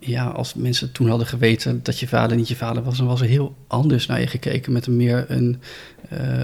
Ja, 0.00 0.26
als 0.26 0.54
mensen 0.54 0.92
toen 0.92 1.08
hadden 1.08 1.26
geweten 1.26 1.82
dat 1.82 1.98
je 1.98 2.08
vader 2.08 2.36
niet 2.36 2.48
je 2.48 2.56
vader 2.56 2.82
was, 2.82 2.96
dan 2.98 3.06
was 3.06 3.20
er 3.20 3.26
heel 3.26 3.54
anders 3.66 4.06
naar 4.06 4.20
je 4.20 4.26
gekeken 4.26 4.72
met 4.72 4.86
een 4.86 4.96
meer 4.96 5.24
een 5.28 5.60
eh, 6.08 6.42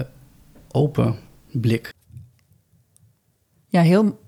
open 0.71 1.15
blik. 1.51 1.93
ja, 3.67 3.81
heel 3.81 4.19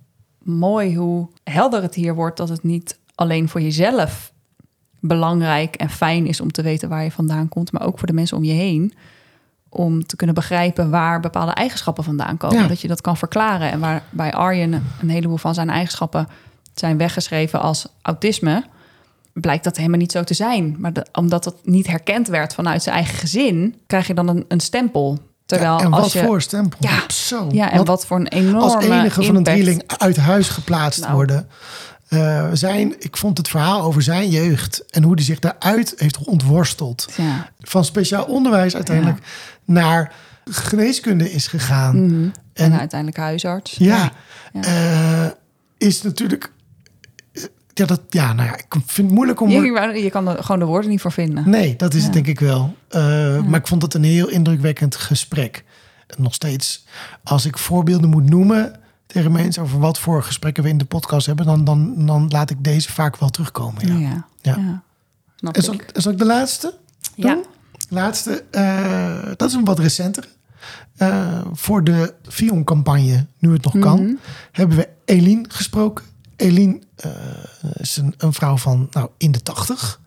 mooi 0.44 0.96
hoe 0.96 1.28
helder 1.44 1.82
het 1.82 1.96
hier 1.96 2.16
wordt 2.16 2.38
dat 2.38 2.50
het 2.50 2.64
niet 2.64 3.00
alleen 3.16 3.50
voor 3.50 3.62
jezelf 3.62 4.34
belangrijk 5.00 5.76
en 5.76 5.90
fijn 5.90 6.26
is 6.26 6.42
om 6.42 6.52
te 6.52 6.62
weten 6.62 6.90
waar 6.90 7.04
je 7.04 7.12
vandaan 7.12 7.50
komt, 7.50 7.72
maar 7.72 7.86
ook 7.86 7.98
voor 7.98 8.08
de 8.08 8.14
mensen 8.14 8.38
om 8.38 8.44
je 8.44 8.54
heen. 8.54 8.94
Om 9.70 10.06
te 10.06 10.16
kunnen 10.16 10.36
begrijpen 10.36 10.90
waar 10.90 11.20
bepaalde 11.20 11.52
eigenschappen 11.52 12.04
vandaan 12.04 12.38
komen. 12.38 12.62
Ja. 12.62 12.68
Dat 12.68 12.82
je 12.82 12.88
dat 12.88 13.02
kan 13.02 13.18
verklaren. 13.18 13.72
En 13.72 13.80
waar 13.80 14.04
bij 14.10 14.34
Arjen 14.34 14.74
een 15.02 15.10
heleboel 15.10 15.38
van 15.38 15.54
zijn 15.54 15.70
eigenschappen 15.70 16.28
zijn 16.74 16.98
weggeschreven 16.98 17.62
als 17.62 17.88
autisme, 18.02 18.64
blijkt 19.42 19.64
dat 19.64 19.78
helemaal 19.78 19.98
niet 20.00 20.12
zo 20.12 20.24
te 20.24 20.34
zijn. 20.34 20.76
Maar 20.80 20.94
de- 20.94 21.06
omdat 21.14 21.44
dat 21.44 21.56
niet 21.64 21.88
herkend 21.88 22.28
werd 22.28 22.54
vanuit 22.54 22.84
zijn 22.84 22.96
eigen 22.96 23.18
gezin, 23.18 23.76
krijg 23.88 24.08
je 24.08 24.14
dan 24.14 24.28
een, 24.28 24.46
een 24.48 24.60
stempel. 24.60 25.20
Terwijl 25.46 25.78
Ja, 25.78 25.84
en 25.84 25.94
als 25.94 26.02
wat 26.02 26.12
je, 26.12 26.24
voor 26.24 26.42
stempel. 26.42 26.80
Ja. 26.82 27.04
Zo. 27.08 27.48
Ja, 27.52 27.72
en 27.72 27.86
wat 27.86 28.06
voor 28.06 28.18
een 28.20 28.28
enorme 28.28 28.60
als 28.60 28.84
enige 28.84 29.24
van 29.24 29.36
een 29.36 29.44
drieling 29.44 29.84
uit 29.98 30.18
huis 30.18 30.50
geplaatst 30.50 31.02
Nou. 31.02 31.14
worden. 31.14 31.48
Eh, 32.08 32.50
zijn, 32.54 32.96
ik 33.00 33.18
vond 33.18 33.38
het 33.38 33.48
verhaal 33.48 33.82
over 33.82 34.02
zijn 34.02 34.30
jeugd 34.30 34.86
en 34.90 35.04
hoe 35.04 35.14
hij 35.16 35.24
zich 35.24 35.40
daaruit 35.40 35.94
heeft 35.98 36.18
ontworsteld. 36.18 37.08
Ja. 37.18 37.50
Van 37.60 37.86
speciaal 37.86 38.24
onderwijs 38.26 38.76
uiteindelijk 38.76 39.18
naar 39.66 40.14
geneeskunde 40.50 41.32
is 41.32 41.48
gegaan. 41.48 42.06
Mhm. 42.06 42.24
En, 42.54 42.72
En- 42.72 42.80
uiteindelijk 42.80 43.20
huisarts. 43.20 43.76
Ja, 43.78 44.12
Ja. 44.54 44.62
eh, 44.62 45.32
is 45.78 46.02
natuurlijk. 46.02 46.52
Ja, 47.78 47.86
dat, 47.86 48.02
ja, 48.10 48.34
nou 48.34 48.48
ja, 48.48 48.56
ik 48.58 48.66
vind 48.70 49.08
het 49.08 49.12
moeilijk 49.16 49.42
om. 49.42 49.50
Je, 49.50 49.62
je- 50.02 50.10
kan 50.10 50.28
er 50.28 50.44
gewoon 50.44 50.60
de 50.60 50.66
woorden 50.66 50.90
niet 50.90 51.02
voor 51.02 51.12
vinden. 51.12 51.50
Nee, 51.50 51.76
dat 51.76 51.94
is 51.94 52.04
het 52.04 52.14
denk 52.14 52.28
ik 52.28 52.40
wel. 52.40 52.76
Eh, 52.90 53.02
Maar 53.44 53.60
ik 53.60 53.68
vond 53.68 53.82
het 53.82 53.94
een 53.94 54.04
heel 54.04 54.28
indrukwekkend 54.30 54.96
gesprek. 54.96 55.64
En 56.08 56.24
nog 56.24 56.34
steeds, 56.34 56.86
als 57.24 57.46
ik 57.46 57.58
voorbeelden 57.58 58.10
moet 58.10 58.30
noemen 58.30 58.80
tegen 59.06 59.32
mensen 59.32 59.64
over 59.64 59.80
wat 59.80 60.00
voor 60.00 60.24
gesprekken 60.24 60.64
we 60.64 60.70
in 60.70 60.78
de 60.78 60.86
podcast 60.86 61.26
hebben, 61.26 61.46
dan, 61.46 61.64
dan, 61.64 62.06
dan 62.06 62.28
laat 62.30 62.50
ik 62.50 62.64
deze 62.64 62.92
vaak 62.92 63.18
wel 63.18 63.30
terugkomen. 63.30 63.88
Ja. 63.88 64.00
Ja. 64.00 64.26
Ja. 64.42 64.56
ja. 64.58 64.82
Snap 65.36 65.56
En 65.56 65.64
zal, 65.64 65.74
ik. 65.74 65.82
ik- 65.82 65.90
zal 66.02 66.12
ik 66.12 66.18
de 66.18 66.26
laatste 66.26 66.74
doen? 67.16 67.26
Ja. 67.26 67.38
Laatste, 67.90 68.44
eh, 68.52 69.22
dat 69.36 69.50
is 69.50 69.56
een 69.56 69.66
wat 69.66 69.80
recenter. 69.80 70.28
Eh, 70.98 71.42
voor 71.54 71.84
de 71.84 72.14
Vion-campagne, 72.28 73.26
nu 73.40 73.54
het 73.54 73.64
nog 73.64 73.80
kan, 73.80 74.02
Mhm. 74.04 74.14
hebben 74.52 74.78
we 74.78 74.88
Eline 75.06 75.46
gesproken. 75.48 76.06
Eline 76.38 76.80
eh, 76.96 77.12
is 77.74 77.98
een, 77.98 78.14
een 78.18 78.34
vrouw 78.34 78.58
van 78.58 78.88
nou, 78.92 79.10
in 79.18 79.32
de 79.32 79.42
tachtig. 79.42 80.02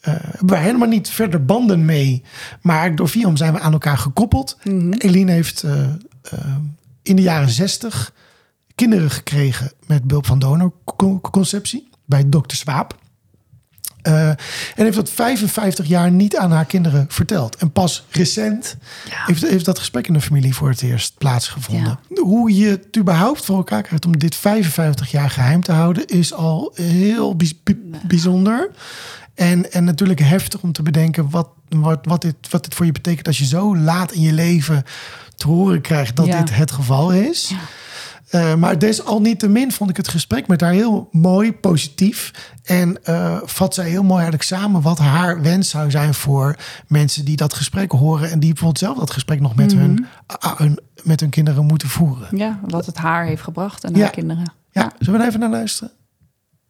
Hebben 0.00 0.46
wij 0.46 0.62
helemaal 0.62 0.88
niet 0.88 1.08
verder 1.08 1.44
banden 1.44 1.84
mee. 1.84 2.22
Maar 2.62 2.94
door 2.94 3.08
Vion 3.08 3.36
zijn 3.36 3.52
we 3.52 3.60
aan 3.60 3.72
elkaar 3.72 3.98
gekoppeld. 3.98 4.56
Mhm. 4.64 4.92
Eline 4.92 5.32
heeft 5.32 5.62
eh, 5.62 6.56
in 7.02 7.16
de 7.16 7.22
jaren 7.22 7.50
zestig 7.50 8.12
kinderen 8.74 9.10
gekregen 9.10 9.72
met 9.86 10.04
behulp 10.04 10.26
van 10.26 10.38
donorconceptie 10.38 11.88
bij 12.04 12.28
dokter 12.28 12.56
Swaap. 12.56 12.98
Eh, 14.06 14.28
en 14.28 14.38
heeft 14.74 14.96
dat 14.96 15.10
55 15.10 15.86
jaar 15.86 16.10
niet 16.10 16.36
aan 16.36 16.50
haar 16.52 16.64
kinderen 16.64 17.06
verteld. 17.08 17.56
En 17.56 17.70
pas 17.72 18.04
recent 18.10 18.76
heeft, 19.26 19.46
heeft 19.48 19.64
dat 19.64 19.78
gesprek 19.78 20.06
in 20.06 20.12
de 20.12 20.20
familie 20.20 20.54
voor 20.54 20.68
het 20.68 20.82
eerst 20.82 21.14
plaatsgevonden. 21.18 21.98
Hoe 22.14 22.56
je 22.56 22.66
het 22.68 22.96
überhaupt 22.96 23.44
voor 23.44 23.56
elkaar 23.56 23.82
krijgt 23.82 24.06
om 24.06 24.18
dit 24.18 24.34
55 24.34 25.10
jaar 25.10 25.30
geheim 25.30 25.62
te 25.62 25.72
houden, 25.72 26.06
is 26.06 26.32
al 26.32 26.72
heel 26.74 27.36
bij- 27.36 27.52
bij- 27.64 27.78
bijzonder. 28.06 28.70
En, 29.34 29.72
en 29.72 29.84
natuurlijk 29.84 30.20
heftig 30.20 30.62
om 30.62 30.72
te 30.72 30.82
bedenken 30.82 31.30
wat 31.30 31.48
wat, 31.68 31.98
wat, 32.02 32.22
dit, 32.22 32.34
wat 32.50 32.64
dit 32.64 32.74
voor 32.74 32.86
je 32.86 32.92
betekent 32.92 33.26
als 33.26 33.38
je 33.38 33.44
zo 33.46 33.76
laat 33.76 34.12
in 34.12 34.20
je 34.20 34.32
leven 34.32 34.82
te 35.36 35.46
horen 35.46 35.80
krijgt 35.80 36.16
dat 36.16 36.26
Ja. 36.26 36.38
dit 36.38 36.54
het 36.56 36.70
geval 36.70 37.12
is. 37.12 37.54
Ja. 38.30 38.38
Eh, 38.40 38.54
maar 38.54 38.78
desalniettemin 38.78 39.72
vond 39.72 39.90
ik 39.90 39.96
het 39.96 40.08
gesprek 40.08 40.46
met 40.46 40.60
haar 40.60 40.72
heel 40.72 41.08
mooi, 41.12 41.52
positief. 41.52 42.32
En 42.62 43.04
eh, 43.04 43.36
vat 43.44 43.74
zij 43.74 43.88
heel 43.88 44.02
mooi 44.02 44.14
eigenlijk 44.22 44.42
samen 44.42 44.82
wat 44.82 44.98
haar 44.98 45.42
wens 45.42 45.70
zou 45.70 45.90
zijn 45.90 46.14
voor 46.14 46.56
mensen 46.86 47.24
die 47.24 47.36
dat 47.36 47.54
gesprek 47.54 47.90
horen. 47.92 48.30
En 48.30 48.38
die 48.40 48.48
bijvoorbeeld 48.48 48.78
zelf 48.78 48.98
dat 48.98 49.10
gesprek 49.10 49.40
nog 49.40 49.54
met, 49.54 49.72
hun, 49.74 50.06
ah, 50.26 50.58
hun, 50.58 50.78
met 51.02 51.20
hun 51.20 51.30
kinderen 51.30 51.64
moeten 51.66 51.88
voeren. 51.88 52.28
Ja, 52.36 52.58
wat 52.68 52.86
het 52.86 52.96
haar 52.96 53.24
heeft 53.26 53.42
gebracht 53.42 53.84
en 53.84 53.94
Ja. 53.94 54.00
haar 54.00 54.10
kinderen. 54.10 54.52
Ja, 54.70 54.92
zullen 54.98 55.14
we 55.14 55.20
er 55.24 55.28
even 55.28 55.40
naar 55.40 55.50
luisteren? 55.50 55.90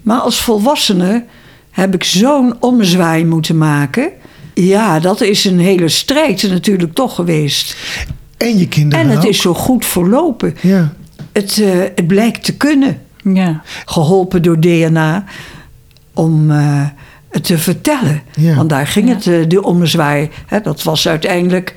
Maar 0.02 0.20
als 0.20 0.42
volwassene 0.42 1.24
heb 1.70 1.94
ik 1.94 2.04
zo'n 2.04 2.54
omzwaai 2.62 3.24
moeten 3.24 3.58
maken. 3.58 4.10
Ja, 4.54 5.00
dat 5.00 5.20
is 5.20 5.44
een 5.44 5.58
hele 5.58 5.88
strijd 5.88 6.42
natuurlijk 6.50 6.94
toch 6.94 7.14
geweest. 7.14 7.76
En 8.36 8.58
je 8.58 8.68
kinderen 8.68 9.04
En 9.04 9.10
het 9.10 9.18
ook. 9.24 9.30
is 9.30 9.40
zo 9.40 9.54
goed 9.54 9.84
verlopen. 9.86 10.56
Ja, 10.62 10.92
Het, 11.36 11.58
eh, 11.58 11.78
het 11.94 12.06
blijkt 12.06 12.44
te 12.44 12.56
kunnen. 12.56 13.00
Ja. 13.22 13.62
Geholpen 13.84 14.42
door 14.42 14.60
DNA 14.60 15.24
om 16.14 16.50
eh, 16.50 16.82
het 17.28 17.44
te 17.44 17.58
vertellen. 17.58 18.22
Ja. 18.36 18.54
Want 18.54 18.68
daar 18.68 18.86
ging 18.86 19.08
Ja. 19.08 19.14
het, 19.14 19.26
eh, 19.26 19.48
de 19.48 19.62
ommezwaai. 19.62 20.30
Hè, 20.46 20.60
dat 20.60 20.82
was 20.82 21.08
uiteindelijk 21.08 21.74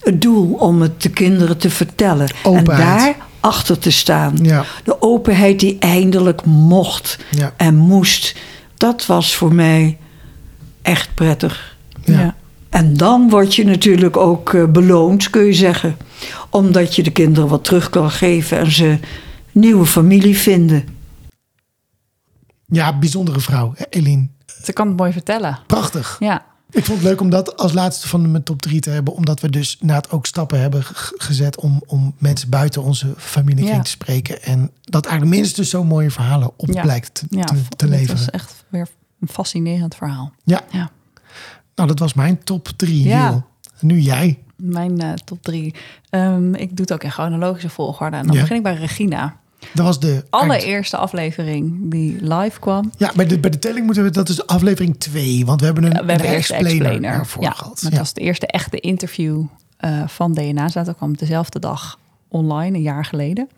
het 0.00 0.20
doel 0.22 0.52
om 0.52 0.80
het 0.82 1.02
de 1.02 1.08
kinderen 1.10 1.56
te 1.56 1.70
vertellen. 1.70 2.28
Openheid. 2.42 2.98
En 3.00 3.04
daar 3.04 3.14
achter 3.40 3.78
te 3.78 3.90
staan. 3.90 4.38
ja, 4.42 4.64
De 4.84 5.02
openheid 5.02 5.60
die 5.60 5.76
eindelijk 5.78 6.44
mocht 6.44 7.18
ja. 7.30 7.52
en 7.56 7.74
moest. 7.76 8.34
Dat 8.76 9.06
was 9.06 9.34
voor 9.36 9.54
mij 9.54 9.98
echt 10.82 11.14
prettig. 11.14 11.76
Ja. 12.04 12.34
En 12.76 12.96
dan 12.96 13.28
word 13.30 13.54
je 13.54 13.64
natuurlijk 13.64 14.16
ook 14.16 14.54
eh, 14.54 14.64
beloond, 14.66 15.30
kun 15.30 15.44
je 15.44 15.52
zeggen. 15.52 15.96
Omdat 16.50 16.94
je 16.96 17.02
de 17.02 17.10
kinderen 17.10 17.48
wat 17.48 17.64
terug 17.64 17.90
kan 17.90 18.10
geven 18.10 18.58
en 18.58 18.70
ze 18.72 18.98
nieuwe 19.52 19.86
familie 19.86 20.36
vinden. 20.38 20.84
Ja, 22.66 22.98
bijzondere 22.98 23.40
vrouw, 23.40 23.72
hè, 23.76 23.84
Eline. 23.90 24.28
Ze 24.62 24.72
kan 24.72 24.88
het 24.88 24.96
mooi 24.96 25.12
vertellen. 25.12 25.58
Prachtig. 25.66 26.16
Ja. 26.18 26.44
Ik 26.70 26.84
vond 26.84 26.98
het 26.98 27.06
leuk 27.08 27.20
om 27.20 27.30
dat 27.30 27.56
als 27.56 27.72
laatste 27.72 28.08
van 28.08 28.30
mijn 28.30 28.42
top 28.42 28.62
3 28.62 28.80
te 28.80 28.90
hebben. 28.90 29.14
Omdat 29.14 29.40
we 29.40 29.50
dus 29.50 29.76
inderdaad 29.80 30.10
ook 30.10 30.26
stappen 30.26 30.60
hebben 30.60 30.82
gezet 31.16 31.56
om, 31.60 31.82
om 31.86 32.14
mensen 32.18 32.50
buiten 32.50 32.82
onze 32.82 33.14
familiekring 33.16 33.76
Ja. 33.76 33.82
te 33.82 33.90
spreken. 33.90 34.42
En 34.42 34.70
dat 34.82 35.06
eigenlijk 35.06 35.36
minstens 35.36 35.70
zo 35.70 35.84
mooie 35.84 36.10
verhalen 36.10 36.50
op 36.56 36.68
Ja. 36.72 36.82
blijkt 36.82 37.14
te, 37.14 37.26
ja 37.30 37.44
te, 37.44 37.54
te 37.54 37.84
Het 37.84 37.94
leveren. 37.94 38.16
was 38.16 38.30
echt 38.30 38.64
weer 38.68 38.88
een 39.20 39.28
fascinerend 39.28 39.94
verhaal. 39.94 40.32
Ja. 40.44 40.60
Ja. 40.70 40.90
Nou, 41.76 41.88
dat 41.88 41.98
was 41.98 42.14
mijn 42.14 42.44
top 42.44 42.68
3. 42.76 43.02
Ja. 43.04 43.44
Nu 43.80 43.98
jij. 43.98 44.38
Mijn 44.56 45.00
eh, 45.00 45.12
top 45.12 45.42
drie. 45.42 45.74
Ehm, 46.10 46.54
ik 46.54 46.68
doe 46.68 46.80
het 46.80 46.92
ook 46.92 47.02
in 47.04 47.10
chronologische 47.10 47.68
volgorde. 47.68 48.16
En 48.16 48.26
dan 48.26 48.34
Ja. 48.34 48.40
begin 48.40 48.56
ik 48.56 48.62
bij 48.62 48.74
Regina. 48.74 49.36
Dat 49.74 49.84
was 49.86 50.00
de 50.00 50.10
eind- 50.12 50.24
Allereerste 50.30 50.96
aflevering 50.96 51.90
die 51.90 52.16
live 52.34 52.60
kwam. 52.60 52.92
Ja, 52.96 53.12
bij 53.16 53.26
de, 53.26 53.38
bij 53.38 53.50
de 53.50 53.58
telling 53.58 53.84
moeten 53.84 54.04
we, 54.04 54.10
dat 54.10 54.28
is 54.28 54.46
aflevering 54.46 54.98
2. 54.98 55.46
Want 55.46 55.60
we 55.60 55.66
hebben 55.66 55.84
een 55.84 55.90
We 55.90 55.96
hebben 55.96 56.20
eerst 56.30 56.48
de 56.48 56.54
explainer, 56.54 57.00
daarvoor 57.12 57.42
ja, 57.42 57.50
gehad. 57.50 57.80
Dat 57.82 57.92
Ja. 57.92 57.98
was 57.98 58.12
de 58.12 58.20
eerste 58.20 58.46
echte 58.46 58.80
interview 58.80 59.42
eh, 59.76 60.08
van 60.08 60.32
DNA. 60.32 60.68
Dat 60.68 60.96
kwam 60.96 61.16
dezelfde 61.16 61.58
dag 61.58 61.98
online, 62.28 62.76
een 62.76 62.82
jaar 62.82 63.04
geleden. 63.04 63.48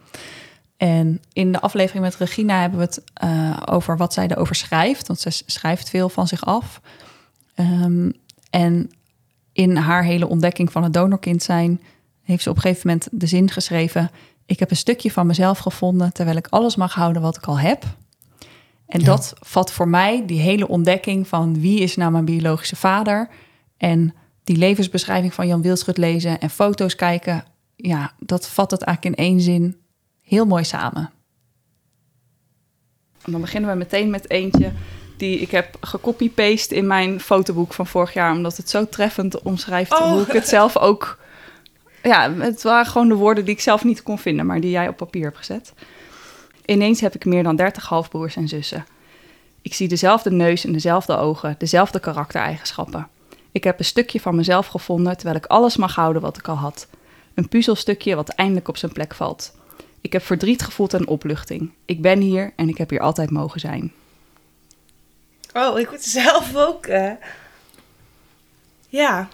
En 0.76 1.20
in 1.32 1.52
de 1.52 1.60
aflevering 1.60 2.04
met 2.04 2.16
Regina 2.16 2.60
hebben 2.60 2.78
we 2.78 2.84
het 2.84 3.02
eh, 3.14 3.56
over 3.66 3.96
wat 3.96 4.12
zij 4.12 4.28
erover 4.28 4.54
schrijft. 4.54 5.06
Want 5.06 5.20
ze 5.20 5.42
schrijft 5.46 5.90
veel 5.90 6.08
van 6.08 6.26
zich 6.28 6.44
af. 6.44 6.80
Ehm, 7.58 8.10
en 8.50 8.90
in 9.52 9.76
haar 9.76 10.04
hele 10.04 10.28
ontdekking 10.28 10.72
van 10.72 10.82
het 10.82 10.92
donorkind 10.92 11.42
zijn... 11.42 11.80
heeft 12.22 12.42
ze 12.42 12.50
op 12.50 12.56
een 12.56 12.62
gegeven 12.62 12.86
moment 12.86 13.08
de 13.12 13.26
zin 13.26 13.50
geschreven... 13.50 14.10
ik 14.46 14.58
heb 14.58 14.70
een 14.70 14.76
stukje 14.76 15.10
van 15.10 15.26
mezelf 15.26 15.58
gevonden... 15.58 16.12
terwijl 16.12 16.36
ik 16.36 16.46
alles 16.46 16.76
mag 16.76 16.94
houden 16.94 17.22
wat 17.22 17.36
ik 17.36 17.46
al 17.46 17.58
heb... 17.58 17.84
En 18.86 19.00
Ja. 19.00 19.06
dat 19.06 19.34
vat 19.40 19.72
voor 19.72 19.88
mij 19.88 20.26
die 20.26 20.40
hele 20.40 20.68
ontdekking 20.68 21.28
van 21.28 21.60
wie 21.60 21.80
is 21.80 21.96
nou 21.96 22.12
mijn 22.12 22.24
biologische 22.24 22.76
vader. 22.76 23.28
En 23.76 24.14
die 24.44 24.56
levensbeschrijving 24.56 25.34
van 25.34 25.46
Jan 25.46 25.62
Wildschut 25.62 25.96
lezen 25.96 26.40
en 26.40 26.50
foto's 26.50 26.94
kijken. 26.94 27.44
Ja, 27.76 28.12
dat 28.18 28.48
vat 28.48 28.70
het 28.70 28.82
eigenlijk 28.82 29.18
in 29.18 29.24
één 29.24 29.40
zin 29.40 29.76
heel 30.22 30.46
mooi 30.46 30.64
samen. 30.64 31.10
En 33.24 33.32
dan 33.32 33.40
beginnen 33.40 33.70
we 33.70 33.76
meteen 33.76 34.10
met 34.10 34.30
eentje 34.30 34.72
die 35.18 35.38
ik 35.38 35.50
heb 35.50 35.76
gecopy-paste 35.80 36.74
in 36.74 36.86
mijn 36.86 37.20
fotoboek 37.20 37.72
van 37.72 37.86
vorig 37.86 38.12
jaar. 38.12 38.32
Omdat 38.32 38.56
het 38.56 38.70
zo 38.70 38.88
treffend 38.88 39.42
omschrijft 39.42 39.92
Oh. 39.92 40.10
hoe 40.10 40.22
ik 40.22 40.32
het 40.32 40.48
zelf 40.48 40.76
ook... 40.76 41.18
Ja, 42.02 42.32
het 42.34 42.62
waren 42.62 42.86
gewoon 42.86 43.08
de 43.08 43.14
woorden 43.14 43.44
die 43.44 43.54
ik 43.54 43.60
zelf 43.60 43.84
niet 43.84 44.02
kon 44.02 44.18
vinden, 44.18 44.46
maar 44.46 44.60
die 44.60 44.70
jij 44.70 44.88
op 44.88 44.96
papier 44.96 45.24
hebt 45.24 45.36
gezet. 45.36 45.72
Ineens 46.64 47.00
heb 47.00 47.14
ik 47.14 47.24
meer 47.24 47.42
dan 47.42 47.56
30 47.56 47.86
halfbroers 47.86 48.36
en 48.36 48.48
zussen. 48.48 48.86
Ik 49.62 49.74
zie 49.74 49.88
dezelfde 49.88 50.30
neus 50.30 50.64
en 50.64 50.72
dezelfde 50.72 51.16
ogen, 51.16 51.54
dezelfde 51.58 52.00
karaktereigenschappen. 52.00 53.08
Ik 53.52 53.64
heb 53.64 53.78
een 53.78 53.84
stukje 53.84 54.20
van 54.20 54.36
mezelf 54.36 54.66
gevonden 54.66 55.16
terwijl 55.16 55.36
ik 55.36 55.46
alles 55.46 55.76
mag 55.76 55.94
houden 55.94 56.22
wat 56.22 56.36
ik 56.36 56.48
al 56.48 56.56
had. 56.56 56.88
Een 57.34 57.48
puzzelstukje 57.48 58.14
wat 58.14 58.28
eindelijk 58.28 58.68
op 58.68 58.76
zijn 58.76 58.92
plek 58.92 59.14
valt. 59.14 59.52
Ik 60.00 60.12
heb 60.12 60.22
verdriet 60.22 60.62
gevoeld 60.62 60.94
en 60.94 61.08
opluchting. 61.08 61.70
Ik 61.84 62.02
ben 62.02 62.20
hier 62.20 62.52
en 62.56 62.68
ik 62.68 62.78
heb 62.78 62.90
hier 62.90 63.00
altijd 63.00 63.30
mogen 63.30 63.60
zijn. 63.60 63.92
Oh, 65.54 65.78
ik 65.78 65.90
moet 65.90 66.02
zelf 66.02 66.56
ook. 66.56 66.86
eh, 66.86 67.10
Ja. 68.88 69.28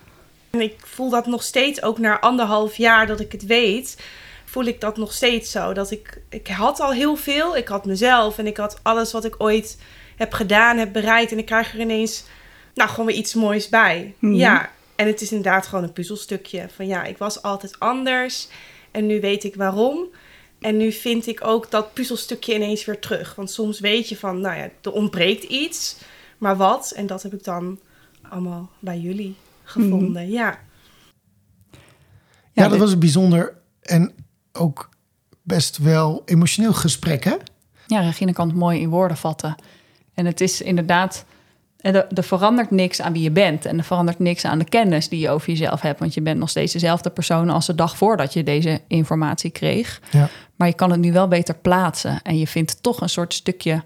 En 0.50 0.60
ik 0.60 0.74
voel 0.84 1.10
dat 1.10 1.26
nog 1.26 1.42
steeds, 1.42 1.82
ook 1.82 1.98
na 1.98 2.20
anderhalf 2.20 2.76
jaar 2.76 3.06
dat 3.06 3.20
ik 3.20 3.32
het 3.32 3.46
weet, 3.46 3.96
voel 4.44 4.64
ik 4.64 4.80
dat 4.80 4.96
nog 4.96 5.12
steeds 5.12 5.50
zo. 5.50 5.72
Dat 5.72 5.90
ik, 5.90 6.20
ik 6.28 6.46
had 6.48 6.80
al 6.80 6.92
heel 6.92 7.16
veel. 7.16 7.56
Ik 7.56 7.68
had 7.68 7.84
mezelf 7.84 8.38
en 8.38 8.46
ik 8.46 8.56
had 8.56 8.78
alles 8.82 9.12
wat 9.12 9.24
ik 9.24 9.34
ooit 9.38 9.78
heb 10.16 10.32
gedaan, 10.32 10.78
heb 10.78 10.92
bereikt. 10.92 11.32
En 11.32 11.38
ik 11.38 11.46
krijg 11.46 11.72
er 11.74 11.80
ineens, 11.80 12.24
nou, 12.74 12.90
gewoon 12.90 13.06
weer 13.06 13.16
iets 13.16 13.34
moois 13.34 13.68
bij. 13.68 14.14
Mhm. 14.18 14.34
Ja. 14.34 14.70
En 14.96 15.06
het 15.06 15.20
is 15.20 15.32
inderdaad 15.32 15.66
gewoon 15.66 15.84
een 15.84 15.92
puzzelstukje. 15.92 16.66
Van 16.74 16.86
ja, 16.86 17.04
ik 17.04 17.18
was 17.18 17.42
altijd 17.42 17.78
anders. 17.78 18.48
En 18.90 19.06
nu 19.06 19.20
weet 19.20 19.44
ik 19.44 19.54
waarom. 19.54 20.06
En 20.64 20.76
nu 20.76 20.92
vind 20.92 21.26
ik 21.26 21.46
ook 21.46 21.70
dat 21.70 21.92
puzzelstukje 21.92 22.54
ineens 22.54 22.84
weer 22.84 22.98
terug. 22.98 23.34
Want 23.34 23.50
soms 23.50 23.80
weet 23.80 24.08
je 24.08 24.16
van, 24.16 24.40
nou 24.40 24.56
ja, 24.56 24.68
er 24.82 24.92
ontbreekt 24.92 25.42
iets. 25.42 25.96
Maar 26.38 26.56
wat? 26.56 26.92
En 26.96 27.06
dat 27.06 27.22
heb 27.22 27.32
ik 27.34 27.44
dan 27.44 27.80
allemaal 28.28 28.70
bij 28.78 28.98
jullie 28.98 29.36
gevonden. 29.62 30.30
Ja. 30.30 30.58
Ja, 32.52 32.68
dat 32.68 32.78
was 32.78 32.92
een 32.92 32.98
bijzonder 32.98 33.56
en 33.80 34.14
ook 34.52 34.88
best 35.42 35.78
wel 35.78 36.22
emotioneel 36.24 36.72
gesprek, 36.72 37.24
hè? 37.24 37.34
Ja, 37.86 38.00
Regine 38.00 38.32
kan 38.32 38.48
het 38.48 38.56
mooi 38.56 38.80
in 38.80 38.88
woorden 38.88 39.16
vatten. 39.16 39.54
En 40.14 40.26
het 40.26 40.40
is 40.40 40.60
inderdaad, 40.60 41.24
er, 41.84 42.06
er 42.14 42.22
verandert 42.22 42.70
niks 42.70 43.00
aan 43.00 43.12
wie 43.12 43.22
je 43.22 43.30
bent. 43.30 43.64
En 43.64 43.78
er 43.78 43.84
verandert 43.84 44.18
niks 44.18 44.44
aan 44.44 44.58
de 44.58 44.64
kennis 44.64 45.08
die 45.08 45.20
je 45.20 45.30
over 45.30 45.48
jezelf 45.48 45.80
hebt. 45.80 45.98
Want 45.98 46.14
je 46.14 46.22
bent 46.22 46.38
nog 46.38 46.50
steeds 46.50 46.72
dezelfde 46.72 47.10
persoon 47.10 47.50
als 47.50 47.66
de 47.66 47.74
dag 47.74 47.96
voordat 47.96 48.32
je 48.32 48.42
deze 48.42 48.80
informatie 48.86 49.50
kreeg. 49.50 50.00
Ja. 50.10 50.28
Maar 50.56 50.68
je 50.68 50.74
kan 50.74 50.90
het 50.90 51.00
nu 51.00 51.12
wel 51.12 51.28
beter 51.28 51.54
plaatsen. 51.54 52.22
En 52.22 52.38
je 52.38 52.46
vindt 52.46 52.82
toch 52.82 53.00
een 53.00 53.08
soort 53.08 53.34
stukje 53.34 53.82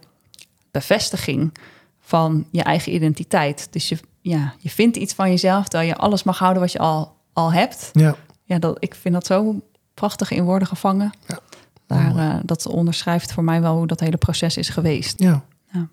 bevestiging 0.71 1.59
van 2.01 2.47
je 2.51 2.63
eigen 2.63 2.95
identiteit. 2.95 3.69
Dus 3.71 3.89
je, 3.89 3.99
ja, 4.21 4.55
je 4.59 4.71
vindt 4.71 4.97
iets 4.97 5.15
van 5.15 5.31
jezelf 5.31 5.69
terwijl 5.69 5.91
je 5.91 5.97
alles 5.97 6.23
mag 6.23 6.39
houden 6.39 6.63
wat 6.63 6.73
je 6.73 6.79
al, 6.79 7.17
al 7.33 7.53
hebt. 7.53 7.91
Ja. 7.93 8.17
Ja, 8.45 8.59
dat, 8.59 8.77
ik 8.81 8.95
vind 8.95 9.15
dat 9.15 9.27
zo 9.27 9.61
prachtig 9.95 10.31
in 10.31 10.45
woorden 10.45 10.69
gevangen. 10.69 11.13
Ja. 11.27 11.39
Daar, 11.87 12.17
eh, 12.17 12.37
dat 12.43 12.67
onderschrijft 12.67 13.33
voor 13.33 13.45
mij 13.45 13.61
wel 13.61 13.77
hoe 13.77 13.87
dat 13.87 14.01
hele 14.01 14.17
proces 14.17 14.57
is 14.57 14.69
geweest. 14.69 15.21
ja. 15.21 15.45
Ja. 15.73 15.89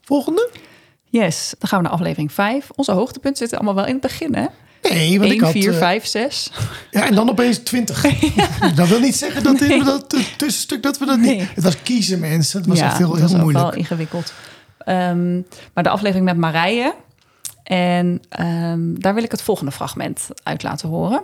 Volgende? 0.00 0.50
Yes, 1.10 1.54
dan 1.58 1.68
gaan 1.68 1.78
we 1.78 1.84
naar 1.84 1.94
aflevering 1.94 2.32
5. 2.32 2.68
Onze 2.74 2.92
hoogtepunten 2.92 3.38
zitten 3.38 3.58
allemaal 3.58 3.74
wel 3.74 3.86
in 3.86 3.92
het 3.92 4.02
begin, 4.02 4.34
hè? 4.34 4.46
Nee, 4.82 5.18
want 5.18 5.32
ik 5.32 5.36
1, 5.36 5.44
had... 5.44 5.52
4, 5.52 5.72
eh, 5.72 5.78
5, 5.78 6.06
6. 6.06 6.50
Ja, 6.90 7.06
en 7.06 7.14
dan 7.14 7.30
opeens 7.30 7.58
20. 7.58 8.02
Dat 8.74 8.88
wil 8.88 9.00
niet 9.00 9.16
zeggen 9.16 9.42
dat 9.42 9.60
in 9.60 9.84
dat 9.84 10.08
tussenstuk 10.36 10.82
dat 10.82 10.98
we 10.98 11.06
dat 11.06 11.18
niet... 11.18 11.54
Het 11.54 11.64
was 11.64 11.82
kiezen, 11.82 12.20
mensen. 12.20 12.58
Het 12.58 12.68
was 12.68 12.78
ja, 12.78 12.86
echt 12.86 12.98
heel, 12.98 13.16
dat 13.16 13.30
heel 13.30 13.38
moeilijk. 13.38 13.64
wel 13.64 13.74
ingewikkeld. 13.74 14.32
Ehm, 14.78 15.34
maar 15.74 15.84
de 15.84 15.90
aflevering 15.90 16.24
met 16.24 16.36
Marije. 16.36 16.94
En 17.62 18.22
ehm, 18.28 18.94
daar 18.94 19.14
wil 19.14 19.22
ik 19.22 19.30
het 19.30 19.42
volgende 19.42 19.72
fragment 19.72 20.28
uit 20.42 20.62
laten 20.62 20.88
horen. 20.88 21.22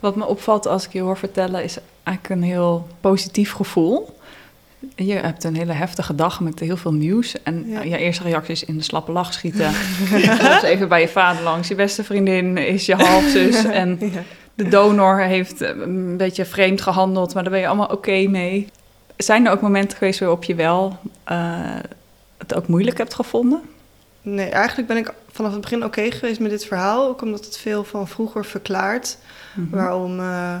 Wat 0.00 0.16
me 0.16 0.26
opvalt 0.26 0.66
als 0.66 0.84
ik 0.84 0.92
je 0.92 1.00
hoor 1.00 1.16
vertellen 1.16 1.64
is 1.64 1.78
eigenlijk 2.02 2.40
een 2.40 2.48
heel 2.48 2.86
positief 3.00 3.52
gevoel. 3.52 4.18
Je 4.96 5.12
hebt 5.12 5.44
een 5.44 5.56
hele 5.56 5.72
heftige 5.72 6.14
dag 6.14 6.40
met 6.40 6.58
heel 6.60 6.76
veel 6.76 6.92
nieuws. 6.92 7.42
En 7.42 7.64
Ja. 7.68 7.82
je 7.82 7.96
eerste 7.98 8.22
reactie 8.22 8.52
is 8.52 8.64
in 8.64 8.76
de 8.76 8.82
slappe 8.82 9.12
lach 9.12 9.32
schieten. 9.32 9.68
Of 10.40 10.62
even 10.62 10.88
bij 10.88 11.00
je 11.00 11.08
vader 11.08 11.42
langs. 11.42 11.68
Je 11.68 11.74
beste 11.74 12.04
vriendin 12.04 12.56
is 12.56 12.86
je 12.86 12.94
halfzus. 12.94 13.64
En 13.64 13.96
Ja. 14.00 14.22
de 14.54 14.68
donor 14.68 15.20
heeft 15.20 15.60
eh, 15.60 15.68
een 15.80 16.16
beetje 16.16 16.44
vreemd 16.44 16.80
gehandeld, 16.80 17.34
maar 17.34 17.42
daar 17.42 17.52
ben 17.52 17.60
je 17.60 17.66
allemaal 17.66 17.86
oké 17.86 18.26
mee. 18.28 18.68
Zijn 19.16 19.46
er 19.46 19.52
ook 19.52 19.60
momenten 19.60 19.98
geweest 19.98 20.18
waarop 20.20 20.44
je 20.44 20.54
wel 20.54 20.96
eh, 21.24 21.36
het 22.38 22.54
ook 22.54 22.66
moeilijk 22.68 22.98
hebt 22.98 23.14
gevonden? 23.14 23.60
Nee, 24.22 24.48
eigenlijk 24.48 24.88
ben 24.88 24.96
ik 24.96 25.12
vanaf 25.32 25.52
het 25.52 25.60
begin 25.60 25.84
oké 25.84 26.10
geweest 26.10 26.40
met 26.40 26.50
dit 26.50 26.66
verhaal. 26.66 27.08
Ook 27.08 27.22
omdat 27.22 27.44
het 27.44 27.58
veel 27.58 27.84
van 27.84 28.08
vroeger 28.08 28.44
verklaart. 28.44 29.18
Mhm. 29.54 29.76
Waarom 29.76 30.20
eh, 30.20 30.56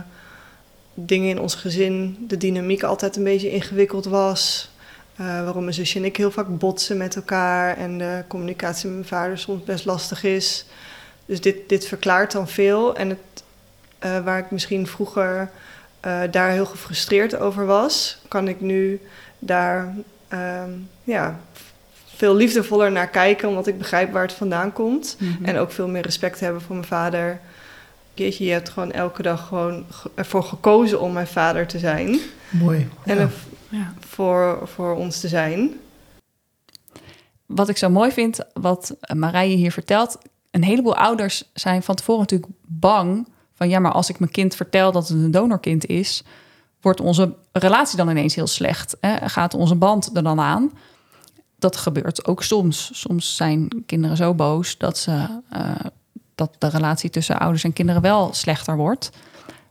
dingen 1.06 1.28
in 1.28 1.40
ons 1.40 1.54
gezin, 1.54 2.24
de 2.28 2.36
dynamiek 2.36 2.82
altijd 2.82 3.16
een 3.16 3.24
beetje 3.24 3.50
ingewikkeld 3.50 4.04
was. 4.04 4.70
Eh, 5.16 5.26
waarom 5.26 5.62
mijn 5.62 5.74
zusje 5.74 5.98
en 5.98 6.04
ik 6.04 6.16
heel 6.16 6.30
vaak 6.30 6.58
botsen 6.58 6.96
met 6.96 7.16
elkaar. 7.16 7.76
En 7.76 7.98
de 7.98 8.24
communicatie 8.28 8.86
met 8.88 8.96
mijn 8.96 9.08
vader 9.08 9.38
soms 9.38 9.64
best 9.64 9.84
lastig 9.84 10.24
is. 10.24 10.64
Dus 11.26 11.40
dit, 11.40 11.68
dit 11.68 11.86
verklaart 11.86 12.32
dan 12.32 12.48
veel. 12.48 12.96
En 12.96 13.08
het, 13.08 13.18
eh, 13.98 14.24
waar 14.24 14.38
ik 14.38 14.50
misschien 14.50 14.86
vroeger 14.86 15.50
eh, 16.00 16.20
daar 16.30 16.50
heel 16.50 16.66
gefrustreerd 16.66 17.36
over 17.36 17.66
was, 17.66 18.18
kan 18.28 18.48
ik 18.48 18.60
nu 18.60 19.00
daar 19.38 19.94
ehm, 20.28 20.70
ja, 21.04 21.40
veel 22.20 22.34
liefdevoller 22.34 22.92
naar 22.92 23.08
kijken, 23.08 23.48
omdat 23.48 23.66
ik 23.66 23.78
begrijp 23.78 24.12
waar 24.12 24.22
het 24.22 24.32
vandaan 24.32 24.72
komt. 24.72 25.16
Mhm. 25.18 25.44
En 25.44 25.58
ook 25.58 25.72
veel 25.72 25.88
meer 25.88 26.02
respect 26.02 26.40
hebben 26.40 26.60
voor 26.60 26.74
mijn 26.74 26.88
vader. 26.88 27.40
Jeetje, 28.24 28.44
je 28.44 28.52
hebt 28.52 28.68
gewoon 28.68 28.92
elke 28.92 29.22
dag 29.22 29.46
gewoon 29.48 29.84
ge- 29.90 30.10
ervoor 30.14 30.42
gekozen 30.42 31.00
om 31.00 31.12
mijn 31.12 31.26
vader 31.26 31.66
te 31.66 31.78
zijn. 31.78 32.18
Mooi. 32.50 32.88
En 33.04 33.16
Ja. 33.18 33.28
Ja. 33.68 33.92
voor, 34.00 34.60
voor 34.68 34.94
ons 34.96 35.20
te 35.20 35.28
zijn. 35.28 35.70
Wat 37.46 37.68
ik 37.68 37.76
zo 37.76 37.88
mooi 37.90 38.10
vind, 38.12 38.38
wat 38.52 38.96
Marije 39.14 39.56
hier 39.56 39.72
vertelt. 39.72 40.18
Een 40.50 40.64
heleboel 40.64 40.96
ouders 40.96 41.44
zijn 41.54 41.82
van 41.82 41.94
tevoren 41.94 42.20
natuurlijk 42.20 42.52
bang. 42.66 43.28
Van 43.54 43.68
ja, 43.68 43.78
maar 43.78 43.92
als 43.92 44.08
ik 44.08 44.18
mijn 44.18 44.30
kind 44.30 44.54
vertel 44.54 44.92
dat 44.92 45.08
het 45.08 45.18
een 45.18 45.30
donorkind 45.30 45.86
is, 45.86 46.22
wordt 46.80 47.00
onze 47.00 47.34
relatie 47.52 47.96
dan 47.96 48.08
ineens 48.10 48.34
heel 48.34 48.46
slecht. 48.46 48.96
Hè? 49.00 49.28
Gaat 49.28 49.54
onze 49.54 49.74
band 49.74 50.16
er 50.16 50.22
dan 50.22 50.40
aan? 50.40 50.72
Dat 51.58 51.76
gebeurt 51.76 52.26
ook 52.26 52.42
soms. 52.42 52.90
Soms 52.92 53.36
zijn 53.36 53.82
kinderen 53.86 54.16
zo 54.16 54.34
boos 54.34 54.78
dat, 54.78 54.98
ze, 54.98 55.40
eh, 55.50 55.70
dat 56.40 56.54
de 56.58 56.68
relatie 56.68 57.10
tussen 57.10 57.38
ouders 57.38 57.64
en 57.64 57.72
kinderen 57.72 58.02
wel 58.02 58.34
slechter 58.34 58.76
wordt. 58.76 59.10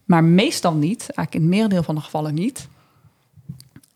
Maar 0.06 0.24
meestal 0.24 0.74
niet, 0.74 1.00
eigenlijk 1.00 1.34
in 1.34 1.42
het 1.42 1.50
merendeel 1.50 1.84
van 1.84 1.96
de 1.96 2.02
gevallen 2.02 2.34
niet. 2.34 2.68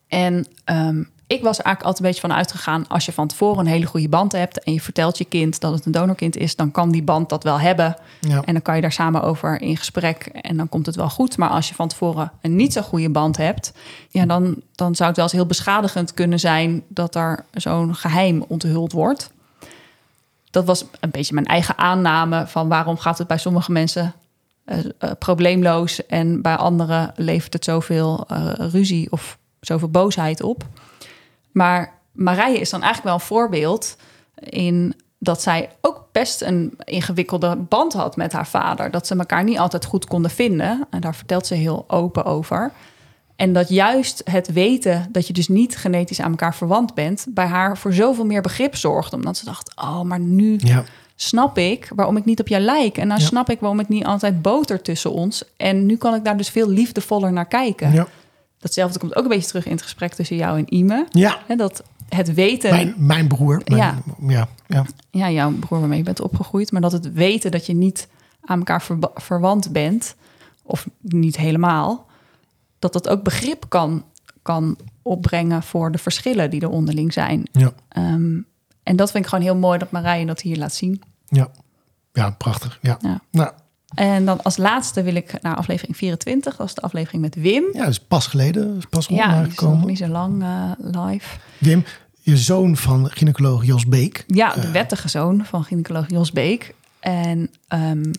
En 0.07 0.47
ehm, 0.63 1.03
ik 1.27 1.43
was 1.43 1.61
eigenlijk 1.61 1.85
altijd 1.85 1.99
een 1.99 2.05
beetje 2.05 2.27
van 2.27 2.37
uitgegaan... 2.37 2.87
als 2.87 3.05
je 3.05 3.11
van 3.11 3.27
tevoren 3.27 3.59
een 3.59 3.71
hele 3.71 3.85
goede 3.85 4.09
band 4.09 4.31
hebt... 4.31 4.63
en 4.63 4.73
je 4.73 4.81
vertelt 4.81 5.17
je 5.17 5.25
kind 5.25 5.59
dat 5.59 5.73
het 5.73 5.85
een 5.85 5.91
donorkind 5.91 6.37
is... 6.37 6.55
dan 6.55 6.71
kan 6.71 6.91
die 6.91 7.03
band 7.03 7.29
dat 7.29 7.43
wel 7.43 7.59
hebben. 7.59 7.95
Ja. 8.19 8.41
En 8.45 8.53
dan 8.53 8.61
kan 8.61 8.75
je 8.75 8.81
daar 8.81 8.91
samen 8.91 9.23
over 9.23 9.61
in 9.61 9.77
gesprek 9.77 10.25
en 10.25 10.57
dan 10.57 10.69
komt 10.69 10.85
het 10.85 10.95
wel 10.95 11.09
goed. 11.09 11.37
Maar 11.37 11.49
als 11.49 11.69
je 11.69 11.75
van 11.75 11.87
tevoren 11.87 12.31
een 12.41 12.55
niet 12.55 12.73
zo 12.73 12.81
goede 12.81 13.09
band 13.09 13.37
hebt... 13.37 13.73
Ja, 14.09 14.25
dan, 14.25 14.55
dan 14.75 14.95
zou 14.95 15.07
het 15.07 15.17
wel 15.17 15.25
eens 15.25 15.35
heel 15.35 15.45
beschadigend 15.45 16.13
kunnen 16.13 16.39
zijn... 16.39 16.83
dat 16.87 17.15
er 17.15 17.45
zo'n 17.53 17.95
geheim 17.95 18.43
onthuld 18.47 18.91
wordt. 18.91 19.31
Dat 20.53 20.65
was 20.65 20.85
een 20.99 21.09
beetje 21.09 21.33
mijn 21.33 21.45
eigen 21.45 21.77
aanname... 21.77 22.47
van 22.47 22.67
waarom 22.67 22.97
gaat 22.97 23.17
het 23.17 23.27
bij 23.27 23.37
sommige 23.37 23.71
mensen 23.71 24.13
eh, 24.65 24.79
eh, 24.97 25.11
probleemloos... 25.19 26.05
en 26.05 26.41
bij 26.41 26.55
anderen 26.55 27.11
levert 27.15 27.53
het 27.53 27.63
zoveel 27.63 28.25
eh, 28.27 28.51
ruzie 28.57 29.11
of 29.11 29.37
zoveel 29.59 29.89
boosheid 29.89 30.41
op. 30.41 30.63
Maar 31.51 31.93
Marije 32.11 32.59
is 32.59 32.69
dan 32.69 32.81
eigenlijk 32.81 33.09
wel 33.09 33.13
een 33.13 33.27
voorbeeld 33.35 33.95
in 34.35 34.95
dat 35.17 35.41
zij 35.41 35.69
ook 35.81 36.07
best 36.11 36.41
een 36.41 36.77
ingewikkelde 36.83 37.55
band 37.55 37.93
had 37.93 38.15
met 38.15 38.31
haar 38.33 38.47
vader. 38.47 38.91
Dat 38.91 39.07
ze 39.07 39.15
elkaar 39.15 39.43
niet 39.43 39.59
altijd 39.59 39.85
goed 39.85 40.05
konden 40.05 40.31
vinden. 40.31 40.87
En 40.89 41.01
daar 41.01 41.15
vertelt 41.15 41.47
ze 41.47 41.55
heel 41.55 41.85
open 41.87 42.25
over. 42.25 42.71
En 43.35 43.53
dat 43.53 43.69
juist 43.69 44.21
het 44.31 44.51
weten 44.53 45.07
dat 45.11 45.27
je 45.27 45.33
dus 45.33 45.47
niet 45.47 45.77
genetisch 45.77 46.21
aan 46.21 46.29
elkaar 46.31 46.55
verwant 46.55 46.93
bent, 46.93 47.25
bij 47.29 47.45
haar 47.45 47.77
voor 47.77 47.93
zoveel 47.93 48.25
meer 48.25 48.41
begrip 48.41 48.75
zorgde. 48.75 49.15
Omdat 49.15 49.37
ze 49.37 49.45
dacht: 49.45 49.71
Oh, 49.75 50.01
maar 50.01 50.19
nu 50.19 50.59
Ja. 50.63 50.83
snap 51.15 51.57
ik 51.57 51.91
waarom 51.95 52.17
ik 52.17 52.25
niet 52.25 52.39
op 52.39 52.47
jou 52.47 52.63
lijk. 52.63 52.97
En 52.97 53.07
dan 53.07 53.17
Ja. 53.19 53.25
snap 53.25 53.49
ik 53.49 53.59
waarom 53.59 53.77
het 53.77 53.89
niet 53.89 54.05
altijd 54.05 54.41
boter 54.41 54.81
tussen 54.81 55.11
ons. 55.11 55.43
En 55.57 55.85
nu 55.85 55.95
kan 55.97 56.13
ik 56.15 56.23
daar 56.23 56.37
dus 56.37 56.49
veel 56.49 56.69
liefdevoller 56.69 57.31
naar 57.33 57.47
kijken. 57.47 57.91
Ja. 57.93 58.07
Datzelfde 58.59 58.99
komt 58.99 59.15
ook 59.15 59.23
een 59.23 59.29
beetje 59.29 59.47
terug 59.47 59.65
in 59.65 59.71
het 59.71 59.81
gesprek 59.81 60.13
tussen 60.13 60.35
jou 60.35 60.57
en 60.57 60.73
Ime. 60.75 61.05
ja. 61.09 61.39
Hè, 61.47 61.55
dat 61.55 61.83
het 62.09 62.33
weten, 62.33 62.69
Mijn, 62.69 62.93
mijn 62.97 63.27
broer. 63.27 63.61
Mijn, 63.65 63.79
Ja. 63.81 63.97
ja. 64.27 64.47
Ja. 64.67 64.85
ja, 65.11 65.29
jouw 65.31 65.51
broer 65.51 65.79
waarmee 65.79 65.97
je 65.97 66.03
bent 66.03 66.21
opgegroeid, 66.21 66.71
maar 66.71 66.81
dat 66.81 66.91
het 66.91 67.13
weten 67.13 67.51
dat 67.51 67.65
je 67.65 67.73
niet 67.73 68.07
aan 68.45 68.57
elkaar 68.57 68.83
verwant 69.15 69.71
bent, 69.71 70.15
of 70.63 70.87
niet 71.01 71.37
helemaal, 71.37 72.05
dat 72.91 72.93
dat 72.93 73.09
ook 73.09 73.23
begrip 73.23 73.65
kan, 73.69 74.05
kan 74.41 74.77
opbrengen 75.01 75.63
voor 75.63 75.91
de 75.91 75.97
verschillen 75.97 76.49
die 76.49 76.61
er 76.61 76.69
onderling 76.69 77.13
zijn. 77.13 77.43
Ja. 77.51 77.71
Ehm, 77.89 78.37
en 78.83 78.95
dat 78.95 79.11
vind 79.11 79.23
ik 79.23 79.29
gewoon 79.29 79.43
heel 79.45 79.55
mooi 79.55 79.79
dat 79.79 79.91
Marije 79.91 80.25
dat 80.25 80.41
hier 80.41 80.57
laat 80.57 80.73
zien. 80.73 81.01
Ja. 81.27 81.47
ja, 82.13 82.29
prachtig. 82.29 82.79
Ja. 82.81 82.97
Ja. 83.01 83.21
Nou, 83.31 83.51
En 83.95 84.25
dan 84.25 84.43
als 84.43 84.57
laatste 84.57 85.03
wil 85.03 85.15
ik 85.15 85.41
naar 85.41 85.55
aflevering 85.55 85.97
24, 85.97 86.55
dat 86.55 86.67
is 86.67 86.73
de 86.73 86.81
aflevering 86.81 87.21
met 87.21 87.35
Wim. 87.35 87.63
ja, 87.73 87.79
dat 87.79 87.89
is 87.89 87.99
pas 87.99 88.27
geleden. 88.27 88.77
Is 88.77 88.85
pas 88.85 89.07
Ja, 89.07 89.13
online 89.23 89.41
nog 89.41 89.49
gekomen. 89.49 89.87
niet 89.87 89.97
zo 89.97 90.07
lang 90.07 90.41
eh, 90.43 90.71
live. 90.77 91.37
Wim, 91.57 91.83
je 92.19 92.37
zoon 92.37 92.77
van 92.77 93.09
gynaecoloog 93.09 93.65
Jos 93.65 93.85
Beek. 93.87 94.23
Ja, 94.27 94.53
de 94.53 94.61
Eh. 94.61 94.71
wettige 94.71 95.07
zoon 95.07 95.45
van 95.45 95.63
gynaecoloog 95.63 96.09
Jos 96.09 96.31
Beek. 96.31 96.75
En 96.99 97.49
ehm, 97.67 98.11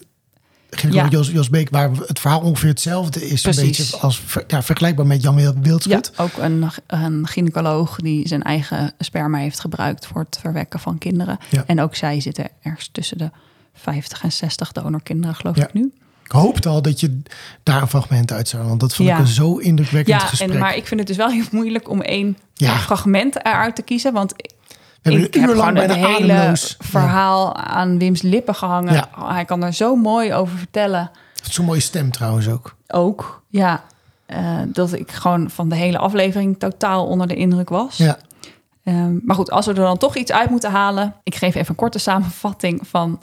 Ja. 0.91 1.09
Jos, 1.09 1.29
Jos 1.31 1.51
Beek, 1.51 1.71
waar 1.71 1.91
het 2.07 2.21
verhaal 2.21 2.41
ongeveer 2.41 2.69
hetzelfde 2.69 3.29
is. 3.29 3.45
Een 3.45 3.55
beetje 3.67 3.97
als, 3.99 4.23
ja, 4.47 4.63
vergelijkbaar 4.63 5.07
met 5.07 5.23
Jan 5.23 5.35
Wild- 5.35 5.55
ja, 5.55 5.61
Wildschut. 5.61 6.13
ook 6.17 6.37
een, 6.39 6.71
een 6.87 7.27
gynaecoloog 7.27 7.97
die 7.97 8.29
zijn 8.29 8.43
eigen 8.43 8.93
sperma 8.99 9.39
heeft 9.39 9.61
gebruikt 9.61 10.07
voor 10.07 10.21
het 10.21 10.39
verwekken 10.41 10.81
van 10.81 10.99
kinderen. 10.99 11.39
Ja. 11.51 11.65
En 11.67 11.81
ook 11.81 11.95
zij 11.95 12.21
zitten 12.21 12.49
ergens 12.63 12.89
tussen 12.93 13.19
de 13.19 13.31
50 13.75 14.23
en 14.23 14.33
60 14.33 14.73
donorkinderen, 14.73 15.35
geloof 15.37 15.57
Ja. 15.57 15.65
ik 15.67 15.73
nu. 15.73 15.93
Ik 16.25 16.31
hoopte 16.33 16.69
al 16.69 16.83
dat 16.83 17.01
je 17.01 17.21
daar 17.63 17.83
een 17.83 17.89
fragment 17.89 18.33
uit 18.33 18.49
zou. 18.49 18.67
Want 18.69 18.81
dat 18.81 18.95
vond 18.95 19.09
Ja. 19.09 19.15
ik 19.15 19.21
een 19.21 19.27
zo 19.27 19.57
indrukwekkend 19.57 20.21
Ja, 20.21 20.27
gesprek. 20.27 20.51
en, 20.51 20.59
maar 20.59 20.77
ik 20.77 20.87
vind 20.87 21.01
het 21.01 21.09
dus 21.09 21.17
wel 21.19 21.31
heel 21.31 21.45
moeilijk 21.51 21.89
om 21.91 22.01
één 22.01 22.37
Ja. 22.55 22.77
fragment 22.79 23.37
eruit 23.45 23.77
te 23.77 23.83
kiezen. 23.83 24.13
Want 24.13 24.33
hebben 25.13 25.25
ik 25.25 25.35
een 25.35 25.41
heb 25.41 25.55
lang 25.55 25.75
bijna 25.75 25.95
hele 25.95 26.33
ademloos. 26.33 26.77
verhaal 26.79 27.57
aan 27.57 27.99
Wim's 27.99 28.23
lippen 28.23 28.55
gehangen. 28.55 28.95
Ja. 28.95 29.09
Oh, 29.19 29.31
hij 29.31 29.45
kan 29.45 29.63
er 29.65 29.73
zo 29.73 29.97
mooi 29.97 30.35
over 30.35 30.59
vertellen. 30.59 31.11
Zo'n 31.43 31.65
mooie 31.65 31.81
stem 31.81 32.11
trouwens 32.11 32.49
ook. 32.49 32.77
Ook, 32.89 33.43
ja. 33.49 33.85
eh, 34.27 34.59
dat 34.67 34.93
ik 34.93 35.11
gewoon 35.11 35.51
van 35.51 35.69
de 35.69 35.75
hele 35.75 35.99
aflevering 35.99 36.59
totaal 36.59 37.07
onder 37.07 37.27
de 37.27 37.35
indruk 37.35 37.69
was. 37.69 37.97
Ja. 37.97 38.19
Ehm, 38.85 39.19
maar 39.23 39.37
goed, 39.37 39.51
als 39.51 39.67
we 39.67 39.73
er 39.73 39.79
dan 39.79 39.99
toch 39.99 40.17
iets 40.17 40.33
uit 40.33 40.51
moeten 40.51 40.71
halen. 40.71 41.15
Ik 41.23 41.35
geef 41.35 41.55
even 41.55 41.69
een 41.69 41.75
korte 41.75 41.99
samenvatting 41.99 42.89
van, 42.89 43.23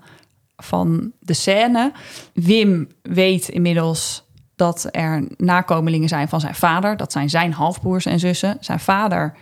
van 0.58 1.12
de 1.20 1.34
scène. 1.34 1.92
Wim 2.34 2.88
weet 3.02 3.48
inmiddels 3.48 4.24
dat 4.56 4.88
er 4.92 5.28
nakomelingen 5.38 6.10
zijn 6.10 6.28
van 6.30 6.40
zijn 6.40 6.56
vader. 6.56 6.98
Dat 6.98 7.12
zijn 7.12 7.30
zijn 7.30 7.54
halfbroers 7.54 8.06
en 8.06 8.20
zussen. 8.20 8.58
Zijn 8.60 8.80
vader 8.80 9.34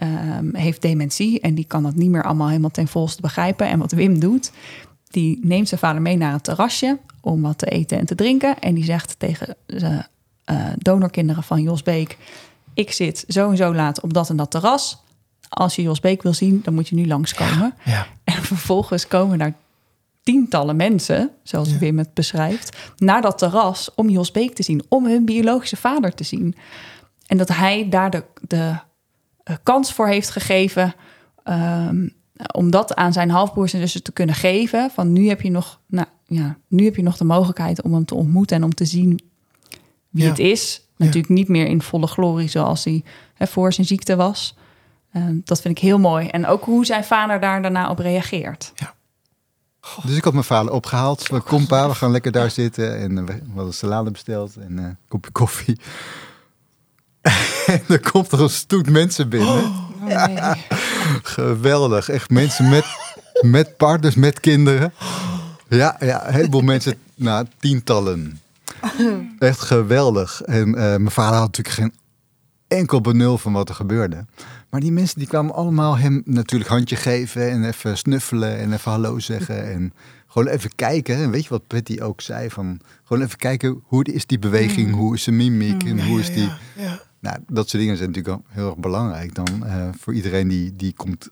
ehm, 0.00 0.54
heeft 0.54 0.82
dementie 0.82 1.40
en 1.40 1.54
die 1.54 1.64
kan 1.64 1.82
dat 1.82 1.94
niet 1.94 2.10
meer 2.10 2.22
allemaal 2.22 2.48
helemaal 2.48 2.70
ten 2.70 2.88
volste 2.88 3.20
begrijpen. 3.20 3.68
En 3.68 3.78
wat 3.78 3.92
Wim 3.92 4.20
doet, 4.20 4.52
die 5.10 5.38
neemt 5.42 5.68
zijn 5.68 5.80
vader 5.80 6.02
mee 6.02 6.16
naar 6.16 6.32
het 6.32 6.44
terrasje 6.44 6.98
om 7.20 7.42
wat 7.42 7.58
te 7.58 7.66
eten 7.66 7.98
en 7.98 8.06
te 8.06 8.14
drinken. 8.14 8.58
En 8.58 8.74
die 8.74 8.84
zegt 8.84 9.18
tegen 9.18 9.56
de 9.66 10.04
eh, 10.44 10.66
donorkinderen 10.78 11.42
van 11.42 11.62
Jos 11.62 11.82
Beek... 11.82 12.16
ik 12.74 12.92
zit 12.92 13.24
zo 13.28 13.50
en 13.50 13.56
zo 13.56 13.74
laat 13.74 14.00
op 14.00 14.12
dat 14.12 14.30
en 14.30 14.36
dat 14.36 14.50
terras. 14.50 15.02
Als 15.48 15.76
je 15.76 15.82
Jos 15.82 16.00
Beek 16.00 16.22
wil 16.22 16.34
zien, 16.34 16.60
dan 16.64 16.74
moet 16.74 16.88
je 16.88 16.94
nu 16.94 17.06
langskomen. 17.06 17.74
Ja. 17.84 18.06
En 18.24 18.42
vervolgens 18.42 19.08
komen 19.08 19.38
daar 19.38 19.54
tientallen 20.22 20.76
mensen, 20.76 21.30
zoals 21.42 21.70
Ja. 21.70 21.78
Wim 21.78 21.98
het 21.98 22.14
beschrijft... 22.14 22.76
naar 22.96 23.22
dat 23.22 23.38
terras 23.38 23.90
om 23.94 24.08
Jos 24.08 24.30
Beek 24.30 24.54
te 24.54 24.62
zien, 24.62 24.82
om 24.88 25.06
hun 25.06 25.24
biologische 25.24 25.76
vader 25.76 26.14
te 26.14 26.24
zien. 26.24 26.54
En 27.26 27.36
dat 27.36 27.48
hij 27.48 27.88
daar 27.88 28.10
de, 28.10 28.24
de 28.40 28.74
kans 29.62 29.92
voor 29.92 30.08
heeft 30.08 30.30
gegeven... 30.30 30.94
ehm, 31.44 32.08
om 32.54 32.70
dat 32.70 32.94
aan 32.94 33.12
zijn 33.12 33.30
halfbroers 33.30 33.72
en 33.72 33.80
zussen 33.80 34.02
te 34.02 34.12
kunnen 34.12 34.34
geven. 34.34 34.90
Van 34.90 35.12
nu 35.12 35.28
heb 35.28 35.40
je 35.40 35.50
nog, 35.50 35.80
nou, 35.86 36.06
ja, 36.26 36.56
nu 36.68 36.84
heb 36.84 36.96
je 36.96 37.02
nog 37.02 37.16
de 37.16 37.24
mogelijkheid 37.24 37.82
om 37.82 37.94
hem 37.94 38.04
te 38.04 38.14
ontmoeten 38.14 38.56
en 38.56 38.64
om 38.64 38.74
te 38.74 38.84
zien 38.84 39.20
wie 40.08 40.22
Ja. 40.22 40.28
het 40.28 40.38
is. 40.38 40.84
Natuurlijk 40.96 41.28
niet 41.28 41.48
meer 41.48 41.66
in 41.66 41.82
volle 41.82 42.06
glorie 42.06 42.48
zoals 42.48 42.84
hij 42.84 43.04
hè, 43.34 43.46
voor 43.46 43.72
zijn 43.72 43.86
ziekte 43.86 44.16
was. 44.16 44.56
Ehm, 45.12 45.36
dat 45.44 45.60
vind 45.60 45.76
ik 45.76 45.82
heel 45.82 45.98
mooi. 45.98 46.26
En 46.28 46.46
ook 46.46 46.64
hoe 46.64 46.84
zijn 46.86 47.04
vader 47.04 47.40
daar 47.40 47.62
daarna 47.62 47.90
op 47.90 47.98
reageert. 47.98 48.72
Dus 50.02 50.16
ik 50.16 50.24
had 50.24 50.32
mijn 50.32 50.44
vader 50.44 50.72
opgehaald. 50.72 51.28
We 51.28 51.40
kom 51.40 51.66
pa, 51.66 51.88
we 51.88 51.94
gaan 51.94 52.10
lekker 52.10 52.32
daar 52.32 52.50
zitten. 52.50 52.98
En 52.98 53.18
eh, 53.18 53.24
we 53.24 53.40
hadden 53.54 53.74
salade 53.74 54.10
besteld 54.10 54.56
en 54.56 54.78
eh, 54.78 54.84
een 54.84 54.96
kopje 55.08 55.30
koffie. 55.30 55.80
En 57.66 57.82
er 57.88 58.10
komt 58.10 58.32
er 58.32 58.40
een 58.40 58.50
stoet 58.50 58.90
mensen 58.90 59.28
binnen. 59.28 59.72
Geweldig. 61.22 62.08
Echt 62.08 62.30
mensen 62.30 62.68
met, 62.68 62.84
met 63.40 63.76
partners, 63.76 64.14
met 64.14 64.40
kinderen. 64.40 64.92
Ja, 65.68 65.96
ja, 66.00 66.28
een 66.28 66.34
heleboel 66.34 66.60
mensen. 66.60 66.94
Nou, 67.14 67.46
tientallen. 67.58 68.40
Echt 69.38 69.60
geweldig. 69.60 70.42
En 70.42 70.74
eh, 70.74 70.74
mijn 70.74 71.10
vader 71.10 71.38
had 71.38 71.56
natuurlijk 71.56 71.76
geen 71.76 71.94
enkel 72.68 73.00
benul 73.00 73.38
van 73.38 73.52
wat 73.52 73.68
er 73.68 73.74
gebeurde. 73.74 74.24
Maar 74.70 74.80
die 74.80 74.92
mensen 74.92 75.18
die 75.18 75.28
kwamen 75.28 75.54
allemaal 75.54 75.98
hem 75.98 76.22
natuurlijk 76.24 76.70
handje 76.70 76.96
geven 76.96 77.50
en 77.50 77.64
even 77.64 77.98
snuffelen 77.98 78.58
en 78.58 78.72
even 78.72 78.90
hallo 78.90 79.18
zeggen. 79.18 79.72
En 79.72 79.92
gewoon 80.26 80.48
even 80.48 80.74
kijken. 80.74 81.16
En 81.16 81.30
weet 81.30 81.42
je 81.42 81.48
wat 81.48 81.66
Betty 81.66 82.00
ook 82.00 82.20
zei? 82.20 82.50
Van 82.50 82.80
gewoon 83.04 83.22
even 83.22 83.38
kijken 83.38 83.82
hoe 83.84 84.04
is 84.04 84.26
die 84.26 84.38
beweging, 84.38 84.94
hoe 84.94 85.14
is 85.14 85.22
zijn 85.22 85.36
mimiek 85.36 85.84
en 85.84 86.06
hoe 86.06 86.20
is 86.20 86.26
die. 86.26 86.44
Ja, 86.44 86.58
ja. 86.76 87.00
Nou, 87.20 87.38
dat 87.46 87.68
soort 87.68 87.82
dingen 87.82 87.96
zijn 87.96 88.10
natuurlijk 88.10 88.36
al 88.36 88.44
heel 88.48 88.66
erg 88.66 88.76
belangrijk 88.76 89.34
dan 89.34 89.66
eh, 89.66 89.88
voor 89.98 90.14
iedereen 90.14 90.48
die, 90.48 90.76
die 90.76 90.92
komt, 90.92 91.28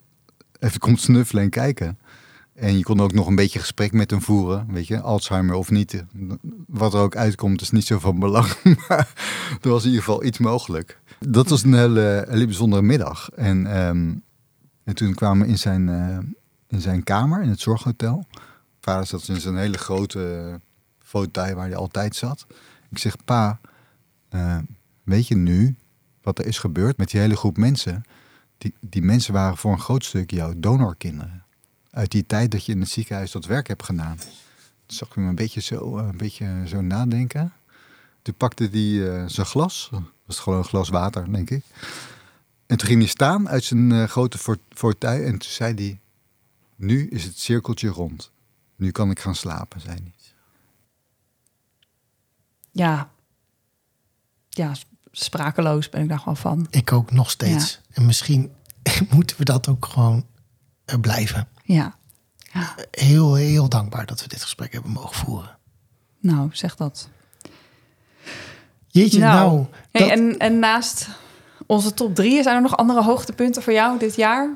even 0.58 0.80
komt 0.80 1.00
snuffelen 1.00 1.42
en 1.42 1.50
kijken. 1.50 1.98
En 2.54 2.76
je 2.76 2.82
kon 2.82 3.00
ook 3.00 3.12
nog 3.12 3.26
een 3.26 3.34
beetje 3.34 3.58
gesprek 3.58 3.92
met 3.92 4.10
hem 4.10 4.22
voeren, 4.22 4.66
weet 4.70 4.86
je, 4.86 5.00
Alzheimer 5.00 5.54
of 5.54 5.70
niet. 5.70 6.04
Wat 6.66 6.94
er 6.94 7.00
ook 7.00 7.16
uitkomt 7.16 7.60
is 7.60 7.70
niet 7.70 7.84
zo 7.84 7.98
van 7.98 8.18
belang, 8.18 8.54
maar 8.88 9.12
er 9.60 9.70
was 9.70 9.82
in 9.82 9.88
ieder 9.88 10.04
geval 10.04 10.24
iets 10.24 10.38
mogelijk. 10.38 11.00
Dat 11.18 11.48
was 11.48 11.62
een 11.62 11.74
hele, 11.74 12.24
hele 12.28 12.46
bijzondere 12.46 12.82
middag. 12.82 13.30
En, 13.30 13.66
ehm, 13.66 14.14
en 14.84 14.94
toen 14.94 15.14
kwamen 15.14 15.46
we 15.46 15.52
in 15.52 15.58
zijn, 15.58 15.88
eh, 15.88 16.18
in 16.68 16.80
zijn 16.80 17.04
kamer, 17.04 17.42
in 17.42 17.48
het 17.48 17.60
zorghotel. 17.60 18.26
Vader 18.80 19.06
zat 19.06 19.28
in 19.28 19.40
zijn 19.40 19.56
hele 19.56 19.78
grote 19.78 20.60
fauteuil 20.98 21.54
waar 21.54 21.66
hij 21.66 21.76
altijd 21.76 22.16
zat. 22.16 22.46
Ik 22.90 22.98
zeg, 22.98 23.24
pa, 23.24 23.60
eh, 24.28 24.58
weet 25.08 25.26
je 25.26 25.36
nu 25.36 25.76
wat 26.22 26.38
er 26.38 26.46
is 26.46 26.58
gebeurd 26.58 26.96
met 26.96 27.10
die 27.10 27.20
hele 27.20 27.36
groep 27.36 27.56
mensen? 27.56 28.02
Die, 28.58 28.74
die 28.80 29.02
mensen 29.02 29.32
waren 29.32 29.56
voor 29.56 29.72
een 29.72 29.80
groot 29.80 30.04
stuk 30.04 30.30
jouw 30.30 30.52
donorkinderen. 30.56 31.44
Uit 31.90 32.10
die 32.10 32.26
tijd 32.26 32.50
dat 32.50 32.64
je 32.64 32.72
in 32.72 32.80
het 32.80 32.88
ziekenhuis 32.88 33.30
dat 33.30 33.44
werk 33.44 33.66
hebt 33.68 33.82
gedaan. 33.82 34.18
Zag 34.86 35.08
ik 35.08 35.14
hem 35.14 35.26
een 35.28 35.34
beetje 35.34 35.60
zo, 35.60 35.98
eh, 35.98 36.06
een 36.06 36.16
beetje 36.16 36.62
zo 36.66 36.80
nadenken. 36.80 37.52
Toen 38.22 38.34
pakte 38.34 38.68
hij 38.72 39.08
eh, 39.22 39.28
zijn 39.28 39.46
glas. 39.46 39.88
Dat 39.90 40.02
was 40.24 40.38
gewoon 40.38 40.58
een 40.58 40.64
glas 40.64 40.88
water, 40.88 41.32
denk 41.32 41.50
ik. 41.50 41.64
En 42.66 42.76
toen 42.76 42.88
ging 42.88 43.00
hij 43.00 43.08
staan 43.08 43.48
uit 43.48 43.64
zijn 43.64 43.92
eh, 43.92 44.04
grote 44.04 44.38
fort- 44.38 44.60
fauteuil. 44.68 45.24
En 45.24 45.38
toen 45.38 45.50
zei 45.50 45.74
hij, 45.74 46.00
nu 46.76 47.08
is 47.08 47.24
het 47.24 47.38
cirkeltje 47.38 47.88
rond. 47.88 48.30
Nu 48.76 48.90
kan 48.90 49.10
ik 49.10 49.20
gaan 49.20 49.34
slapen, 49.34 49.80
zei 49.80 49.94
hij. 49.94 50.12
Ja. 52.70 53.10
Ja, 54.48 54.74
sprakeloos 55.12 55.88
ben 55.88 56.02
ik 56.02 56.08
daar 56.08 56.18
gewoon 56.18 56.36
van. 56.36 56.66
Ik 56.70 56.92
ook 56.92 57.12
nog 57.12 57.30
steeds. 57.30 57.80
En 57.92 58.06
misschien 58.06 58.50
moeten 59.14 59.36
we 59.38 59.44
dat 59.44 59.68
ook 59.68 59.86
gewoon 59.86 60.26
blijven. 61.00 61.48
Ja. 61.64 61.96
Heel, 62.90 63.34
heel 63.34 63.68
dankbaar 63.68 64.06
dat 64.06 64.22
we 64.22 64.28
dit 64.28 64.42
gesprek 64.42 64.72
hebben 64.72 64.90
mogen 64.90 65.14
voeren. 65.16 65.56
Nou, 66.20 66.48
zeg 66.52 66.76
dat. 66.76 67.08
Jeetje, 68.86 69.18
nou, 69.18 69.66
hey, 69.90 70.00
dat- 70.00 70.10
en, 70.18 70.38
en 70.38 70.58
naast 70.58 71.08
onze 71.66 71.94
top 71.94 72.14
drie, 72.14 72.42
zijn 72.42 72.56
er 72.56 72.62
nog 72.62 72.76
andere 72.76 73.02
hoogtepunten 73.02 73.62
voor 73.62 73.72
jou 73.72 73.98
dit 73.98 74.14
jaar? 74.16 74.48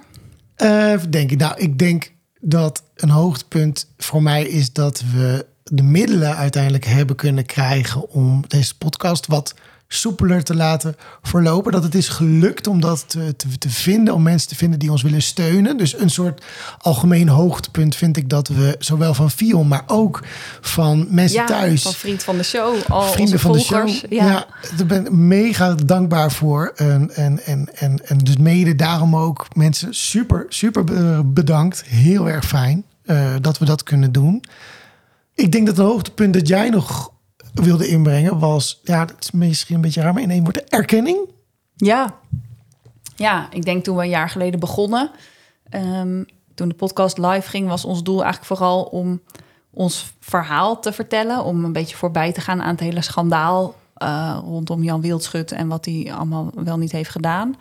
Eh, 0.55 0.93
even 0.93 1.11
denken. 1.11 1.39
Nou, 1.39 1.59
ik 1.59 1.79
denk 1.79 2.13
dat 2.41 2.83
een 2.95 3.11
hoogtepunt 3.11 3.93
voor 3.97 4.23
mij 4.23 4.45
is 4.47 4.73
dat 4.73 5.03
we 5.13 5.47
de 5.65 5.83
middelen 5.83 6.37
uiteindelijk 6.37 6.85
hebben 6.85 7.17
kunnen 7.17 7.47
krijgen 7.47 8.09
om 8.11 8.45
deze 8.49 8.77
podcast 8.79 9.27
wat 9.27 9.55
soepeler 9.95 10.45
te 10.45 10.55
laten 10.55 10.97
verlopen. 11.23 11.73
Dat 11.73 11.83
het 11.83 11.95
is 11.95 12.09
gelukt 12.09 12.67
om 12.67 12.81
dat 12.81 13.05
te, 13.07 13.37
te, 13.37 13.59
te 13.59 13.71
vinden, 13.71 14.15
om 14.15 14.23
mensen 14.23 14.49
te 14.49 14.55
vinden 14.55 14.79
die 14.79 14.91
ons 14.91 15.03
willen 15.03 15.23
steunen. 15.23 15.77
Dus 15.77 15.99
een 15.99 16.11
soort 16.11 16.45
algemeen 16.79 17.29
hoogtepunt 17.29 17.97
vind 17.97 18.17
ik 18.17 18.29
dat 18.29 18.49
we 18.49 18.77
zowel 18.79 19.15
van 19.15 19.31
Fion, 19.31 19.69
maar 19.69 19.83
ook 19.87 20.21
van 20.61 21.07
mensen 21.11 21.41
ja, 21.41 21.47
thuis 21.47 21.83
van 21.83 21.93
vriend 21.93 22.23
van 22.23 22.37
de 22.37 22.43
show, 22.43 22.75
al 22.89 23.03
vrienden 23.13 23.41
van 23.41 23.53
de 23.53 23.61
show. 23.61 23.89
Ja. 23.89 24.27
Ja. 24.27 24.47
daar 24.77 24.87
ben 24.87 25.07
ik 25.07 25.13
mega 25.13 25.75
dankbaar 25.75 26.33
voor. 26.33 26.73
En, 26.77 27.15
en, 27.15 27.45
en, 27.45 27.69
en, 27.75 28.07
en 28.09 28.19
dus 28.19 28.37
mede 28.37 28.75
daarom 28.75 29.17
ook 29.17 29.47
mensen 29.53 29.95
super, 29.95 30.47
super 30.49 30.85
be- 30.85 31.23
bedankt. 31.25 31.85
Heel 31.87 32.29
erg 32.29 32.47
fijn 32.47 32.85
eh, 33.05 33.35
dat 33.41 33.59
we 33.59 33.65
dat 33.65 33.83
kunnen 33.83 34.13
doen. 34.13 34.45
Ik 35.35 35.53
denk 35.53 35.67
dat 35.67 35.77
het 35.77 35.87
hoogtepunt 35.87 36.35
dat 36.35 36.49
jij 36.49 36.69
nog 36.69 37.12
wilde 37.53 37.89
inbrengen 37.89 38.39
was... 38.39 38.81
Ja, 38.85 39.05
dat 39.05 39.17
is 39.21 39.31
misschien 39.31 39.75
een 39.75 39.81
beetje 39.81 40.01
raar, 40.01 40.13
maar 40.13 40.23
in 40.23 40.31
één 40.31 40.43
woord 40.43 40.55
de 40.55 40.65
erkenning. 40.65 41.19
Ja. 41.77 42.15
ja, 43.17 43.49
ik 43.51 43.65
denk 43.65 43.85
toen 43.85 43.97
we 43.97 44.03
een 44.03 44.09
jaar 44.09 44.31
geleden 44.31 44.61
begonnen, 44.61 45.11
ehm, 45.69 46.25
toen 46.55 46.69
de 46.69 46.75
podcast 46.75 47.19
live 47.19 47.49
ging, 47.49 47.69
was 47.69 47.85
ons 47.85 48.03
doel 48.03 48.23
eigenlijk 48.23 48.47
vooral 48.47 48.83
om 48.83 49.21
ons 49.71 50.13
verhaal 50.21 50.81
te 50.81 50.93
vertellen, 50.93 51.45
om 51.45 51.65
een 51.65 51.73
beetje 51.73 51.97
voorbij 51.97 52.33
te 52.33 52.41
gaan 52.41 52.63
aan 52.63 52.71
het 52.71 52.81
hele 52.81 53.03
schandaal 53.03 53.75
eh, 53.95 54.39
rondom 54.45 54.83
Jan 54.83 55.01
Wildschut 55.01 55.53
en 55.53 55.69
wat 55.69 55.85
hij 55.85 56.13
allemaal 56.15 56.51
wel 56.55 56.79
niet 56.79 56.93
heeft 56.93 57.11
gedaan. 57.11 57.57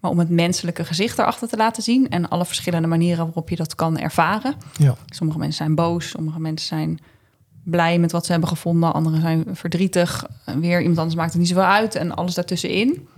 Maar 0.00 0.10
om 0.10 0.18
het 0.18 0.30
menselijke 0.30 0.84
gezicht 0.84 1.18
erachter 1.18 1.48
te 1.48 1.56
laten 1.56 1.82
zien 1.82 2.08
en 2.08 2.28
alle 2.28 2.44
verschillende 2.44 2.88
manieren 2.88 3.24
waarop 3.24 3.48
je 3.48 3.56
dat 3.56 3.74
kan 3.74 3.98
ervaren. 3.98 4.54
Ja. 4.78 4.94
Sommige 5.06 5.38
mensen 5.38 5.56
zijn 5.56 5.74
boos, 5.74 6.08
sommige 6.08 6.40
mensen 6.40 6.66
zijn 6.66 6.98
blij 7.70 7.98
met 7.98 8.12
wat 8.12 8.24
ze 8.26 8.30
hebben 8.32 8.48
gevonden, 8.50 8.92
anderen 8.92 9.20
zijn 9.20 9.44
verdrietig. 9.52 10.26
En 10.44 10.60
Weer 10.60 10.80
iemand 10.80 10.98
anders 10.98 11.16
maakt 11.16 11.30
het 11.32 11.40
niet 11.40 11.48
zoveel 11.48 11.64
uit 11.64 11.94
en 11.94 12.14
alles 12.14 12.34
daartussenin. 12.34 13.08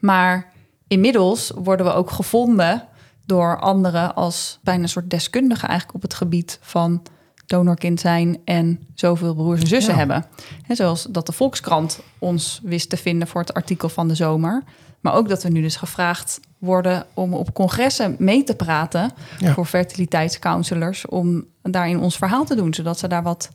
Maar 0.00 0.52
inmiddels 0.88 1.52
worden 1.54 1.86
we 1.86 1.92
ook 1.92 2.10
gevonden 2.10 2.88
door 3.26 3.60
anderen 3.60 4.14
als 4.14 4.58
bijna 4.62 4.82
een 4.82 4.88
soort 4.88 5.10
deskundige 5.10 5.66
eigenlijk 5.66 5.96
op 5.96 6.02
het 6.02 6.14
gebied 6.14 6.58
van 6.60 7.02
donorkind 7.46 8.00
zijn 8.00 8.38
en 8.44 8.86
zoveel 8.94 9.34
broers 9.34 9.60
en 9.60 9.66
zussen 9.66 9.92
Ja. 9.92 9.98
hebben. 9.98 10.24
Hè, 10.62 10.74
zoals 10.74 11.06
dat 11.10 11.26
de 11.26 11.32
Volkskrant 11.32 12.00
ons 12.18 12.60
wist 12.62 12.90
te 12.90 12.96
vinden 12.96 13.28
voor 13.28 13.40
het 13.40 13.54
artikel 13.54 13.88
van 13.88 14.08
de 14.08 14.14
zomer. 14.14 14.62
Maar 15.00 15.14
ook 15.14 15.28
dat 15.28 15.42
we 15.42 15.48
nu 15.48 15.60
dus 15.62 15.76
gevraagd 15.76 16.40
worden 16.58 17.06
om 17.14 17.34
op 17.34 17.54
congressen 17.54 18.16
mee 18.18 18.44
te 18.44 18.54
praten 18.54 19.10
Ja. 19.38 19.52
voor 19.52 19.66
fertiliteitscounselors 19.66 21.06
om 21.06 21.44
daarin 21.62 21.98
ons 22.00 22.16
verhaal 22.16 22.44
te 22.44 22.54
doen, 22.54 22.74
zodat 22.74 22.98
ze 22.98 23.08
daar 23.08 23.22
wat 23.22 23.50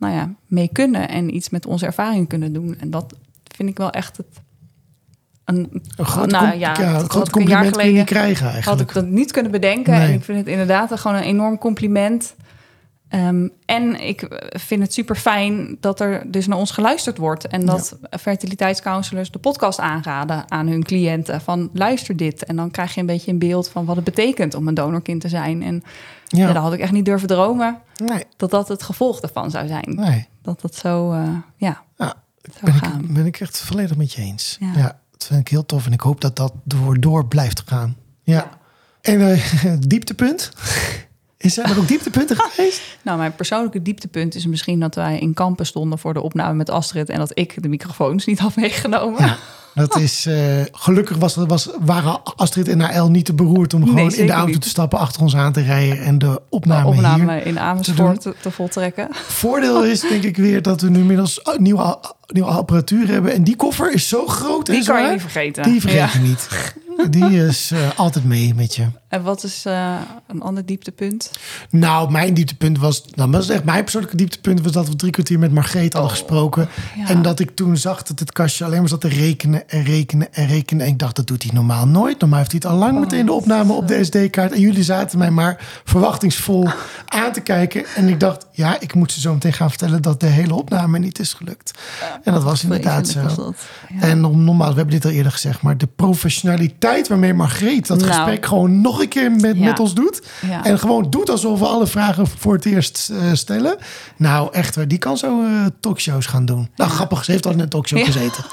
nou 0.00 0.14
ja, 0.14 0.34
mee 0.46 0.68
kunnen 0.72 1.08
en 1.08 1.34
iets 1.34 1.48
met 1.48 1.66
onze 1.66 1.86
ervaring 1.86 2.28
kunnen 2.28 2.52
doen. 2.52 2.76
En 2.78 2.90
dat 2.90 3.14
vind 3.54 3.68
ik 3.68 3.78
wel 3.78 3.90
echt 3.90 4.16
het. 4.16 4.26
Een, 5.44 5.82
Een 5.96 6.04
groot, 6.04 6.30
nou 6.30 6.46
ja, 6.46 6.52
ja, 6.58 6.94
een 6.94 7.08
groot 7.08 7.26
een 7.26 7.32
compliment 7.32 7.76
kun 7.76 7.92
je 7.92 8.04
krijgen 8.04 8.62
had 8.62 8.80
ik 8.80 8.92
dat 8.92 9.06
niet 9.06 9.32
kunnen 9.32 9.52
bedenken. 9.52 9.92
Nee. 9.92 10.08
En 10.08 10.14
ik 10.14 10.24
vind 10.24 10.38
het 10.38 10.46
inderdaad 10.46 11.00
gewoon 11.00 11.16
een 11.16 11.22
enorm 11.22 11.58
compliment. 11.58 12.34
Ehm, 13.08 13.48
en 13.64 14.00
ik 14.00 14.26
vind 14.48 14.82
het 14.82 14.92
super 14.92 15.16
fijn 15.16 15.76
dat 15.80 16.00
er 16.00 16.22
dus 16.30 16.46
naar 16.46 16.58
ons 16.58 16.70
geluisterd 16.70 17.18
wordt. 17.18 17.46
En 17.46 17.66
dat 17.66 17.98
fertiliteitscounselors 18.20 19.30
de 19.30 19.38
podcast 19.38 19.78
aanraden 19.78 20.50
aan 20.50 20.66
hun 20.66 20.82
cliënten. 20.82 21.40
Van 21.40 21.70
luister 21.72 22.16
dit. 22.16 22.44
En 22.44 22.56
dan 22.56 22.70
krijg 22.70 22.94
je 22.94 23.00
een 23.00 23.06
beetje 23.06 23.30
een 23.30 23.38
beeld 23.38 23.68
van 23.68 23.84
wat 23.84 23.96
het 23.96 24.04
betekent 24.04 24.54
om 24.54 24.68
een 24.68 24.74
donorkind 24.74 25.20
te 25.20 25.28
zijn. 25.28 25.62
En 25.62 25.82
ja. 26.38 26.46
Ja. 26.46 26.52
dat 26.52 26.62
had 26.62 26.72
ik 26.72 26.80
echt 26.80 26.92
niet 26.92 27.04
durven 27.04 27.28
dromen 27.28 27.78
Nee, 28.04 28.24
dat 28.36 28.50
dat 28.50 28.68
het 28.68 28.82
gevolg 28.82 29.20
ervan 29.20 29.50
zou 29.50 29.66
zijn. 29.66 29.92
nee. 29.96 30.28
Dat 30.42 30.62
het 30.62 30.74
zo, 30.74 31.12
eh, 31.12 31.28
ja, 31.56 31.82
Ja, 31.96 32.14
zou 32.42 32.64
ben 32.64 32.74
gaan. 32.74 33.00
ik, 33.04 33.12
ben 33.14 33.26
ik 33.26 33.40
echt 33.40 33.58
volledig 33.58 33.96
met 33.96 34.12
je 34.12 34.22
eens. 34.22 34.56
Ja. 34.60 34.72
Ja. 34.76 34.98
dat 35.10 35.24
vind 35.26 35.40
ik 35.40 35.48
heel 35.48 35.66
tof. 35.66 35.86
En 35.86 35.92
ik 35.92 36.00
hoop 36.00 36.20
dat 36.20 36.36
dat 36.36 36.52
door, 36.64 37.00
door 37.00 37.26
blijft 37.26 37.62
gaan. 37.66 37.96
Ja. 38.22 38.50
En 39.00 39.30
eh, 39.32 39.72
dieptepunt? 39.78 40.50
Is 41.36 41.58
er 41.58 41.78
ook 41.78 41.88
dieptepunten 41.88 42.36
geweest? 42.40 42.82
Nou, 43.02 43.18
mijn 43.18 43.34
persoonlijke 43.34 43.82
dieptepunt 43.82 44.34
is 44.34 44.46
misschien 44.46 44.80
dat 44.80 44.94
wij 44.94 45.18
in 45.18 45.34
kampen 45.34 45.66
stonden 45.66 45.98
voor 45.98 46.14
de 46.14 46.20
opname 46.22 46.54
met 46.54 46.70
Astrid 46.70 47.08
en 47.08 47.18
dat 47.18 47.30
ik 47.38 47.62
de 47.62 47.68
microfoons 47.68 48.26
niet 48.26 48.38
had 48.38 48.56
meegenomen. 48.56 49.24
Ja. 49.24 49.36
Dat 49.74 49.96
is 49.98 50.26
eh, 50.26 50.34
gelukkig 50.72 51.16
was, 51.16 51.34
was, 51.34 51.68
waren 51.80 52.20
Astrid 52.36 52.68
en 52.68 52.76
Naël 52.78 53.10
niet 53.10 53.24
te 53.24 53.34
beroerd 53.34 53.74
om 53.74 53.80
Nee, 53.80 53.88
gewoon 53.88 54.12
in 54.12 54.26
de 54.26 54.32
auto 54.32 54.50
niet. 54.52 54.60
te 54.62 54.68
stappen, 54.68 54.98
achter 54.98 55.22
ons 55.22 55.36
aan 55.36 55.52
te 55.52 55.62
rijden 55.62 56.02
en 56.04 56.18
de 56.18 56.26
De 56.26 56.40
opname, 56.48 57.14
hier. 57.34 57.46
in 57.46 57.58
Amersfoort 57.58 58.20
te, 58.20 58.34
te 58.40 58.50
voltrekken. 58.50 59.08
Voordeel 59.12 59.84
is 59.84 60.00
denk 60.00 60.22
ik 60.22 60.36
weer 60.36 60.62
dat 60.62 60.80
we 60.80 60.90
nu 60.90 60.98
inmiddels 60.98 61.40
nieuwe, 61.56 61.98
nieuwe 62.26 62.48
apparatuur 62.50 63.08
hebben. 63.08 63.32
En 63.32 63.44
die 63.44 63.56
koffer 63.56 63.92
is 63.92 64.08
zo 64.08 64.26
groot 64.26 64.68
en 64.68 64.74
Die 64.74 64.84
kan 64.84 65.04
je 65.04 65.10
niet 65.10 65.20
vergeten. 65.20 65.62
Die 65.62 65.80
vergeet 65.80 65.98
Ja. 65.98 66.08
je 66.12 66.18
niet. 66.18 66.48
Die 67.10 67.46
is 67.46 67.70
eh, 67.70 67.78
altijd 67.96 68.24
mee 68.24 68.54
met 68.54 68.74
je. 68.76 68.86
En 69.10 69.22
wat 69.22 69.44
is 69.44 69.64
eh, 69.64 69.94
een 70.26 70.42
ander 70.42 70.66
dieptepunt? 70.66 71.30
Nou, 71.70 72.10
mijn 72.10 72.34
dieptepunt 72.34 72.78
was... 72.78 73.04
Nou, 73.14 73.30
dat 73.30 73.42
is 73.42 73.48
echt 73.48 73.64
mijn 73.64 73.82
persoonlijke 73.82 74.16
dieptepunt... 74.16 74.60
was 74.60 74.72
dat 74.72 74.88
we 74.88 74.96
drie 74.96 75.12
kwartier 75.12 75.38
met 75.38 75.52
Margreet 75.52 75.92
hadden 75.92 76.10
gesproken. 76.10 76.62
Oh, 76.62 76.96
ja. 76.96 77.08
En 77.08 77.22
dat 77.22 77.40
ik 77.40 77.50
toen 77.54 77.76
zag 77.76 78.02
dat 78.02 78.18
het 78.18 78.32
kastje 78.32 78.64
alleen 78.64 78.78
maar 78.78 78.88
zat 78.88 79.00
te 79.00 79.08
rekenen 79.08 79.68
en 79.68 79.82
rekenen 79.84 80.34
en 80.34 80.46
rekenen. 80.46 80.86
En 80.86 80.92
ik 80.92 80.98
dacht, 80.98 81.16
dat 81.16 81.26
doet 81.26 81.42
hij 81.42 81.52
normaal 81.54 81.86
nooit. 81.86 82.20
Normaal 82.20 82.38
heeft 82.38 82.50
hij 82.52 82.60
het 82.62 82.70
al 82.72 82.78
lang 82.78 82.94
Oh, 82.94 83.00
meteen 83.00 83.26
de 83.26 83.32
opname 83.32 83.72
op 83.72 83.88
de 83.88 84.04
SD-kaart. 84.04 84.52
En 84.52 84.60
jullie 84.60 84.82
zaten 84.84 85.18
mij 85.18 85.30
maar 85.30 85.80
verwachtingsvol 85.84 86.68
aan 87.06 87.32
te 87.32 87.40
kijken. 87.40 87.84
En 87.96 88.08
ik 88.08 88.20
dacht, 88.20 88.46
ja, 88.52 88.80
ik 88.80 88.94
moet 88.94 89.12
ze 89.12 89.20
zo 89.20 89.32
meteen 89.32 89.52
gaan 89.52 89.68
vertellen... 89.68 90.02
dat 90.02 90.20
de 90.20 90.26
hele 90.26 90.54
opname 90.54 90.98
niet 90.98 91.18
is 91.18 91.32
gelukt. 91.32 91.78
En 92.24 92.32
dat 92.32 92.42
was 92.42 92.62
inderdaad 92.62 93.08
zo. 93.08 93.22
Was. 93.22 93.36
Ja. 93.36 94.00
En 94.00 94.24
om, 94.24 94.44
nogmaals, 94.44 94.70
we 94.70 94.76
hebben 94.76 94.94
dit 94.94 95.04
al 95.04 95.10
eerder 95.10 95.32
gezegd... 95.32 95.62
maar 95.62 95.78
de 95.78 95.88
professionaliteit 95.96 97.08
waarmee 97.08 97.34
Margreet 97.34 97.86
dat 97.86 97.98
Nou. 98.00 98.12
gesprek 98.12 98.46
gewoon 98.46 98.80
nog 98.80 98.99
een 99.00 99.08
keer 99.08 99.30
met, 99.32 99.56
Ja. 99.56 99.64
met 99.64 99.80
ons 99.80 99.94
doet... 99.94 100.22
Ja. 100.48 100.64
en 100.64 100.78
gewoon 100.78 101.10
doet 101.10 101.30
alsof 101.30 101.58
we 101.58 101.66
alle 101.66 101.86
vragen 101.86 102.26
voor 102.26 102.54
het 102.54 102.64
eerst 102.64 103.10
eh, 103.10 103.18
stellen. 103.32 103.76
Nou, 104.16 104.52
echt, 104.52 104.88
die 104.88 104.98
kan 104.98 105.16
zo 105.18 105.42
eh, 105.44 105.66
talkshows 105.80 106.26
gaan 106.26 106.44
doen. 106.44 106.68
Nou, 106.76 106.90
grappig, 106.90 107.24
ze 107.24 107.30
heeft 107.30 107.46
al 107.46 107.52
in 107.52 107.60
een 107.60 107.68
talkshow 107.68 108.04
gezeten. 108.04 108.44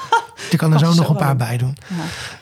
Je 0.50 0.56
kan 0.56 0.72
er 0.72 0.78
zo 0.86 0.94
nog 0.94 1.08
een 1.08 1.16
paar 1.16 1.36
bij 1.36 1.56
doen. 1.56 1.76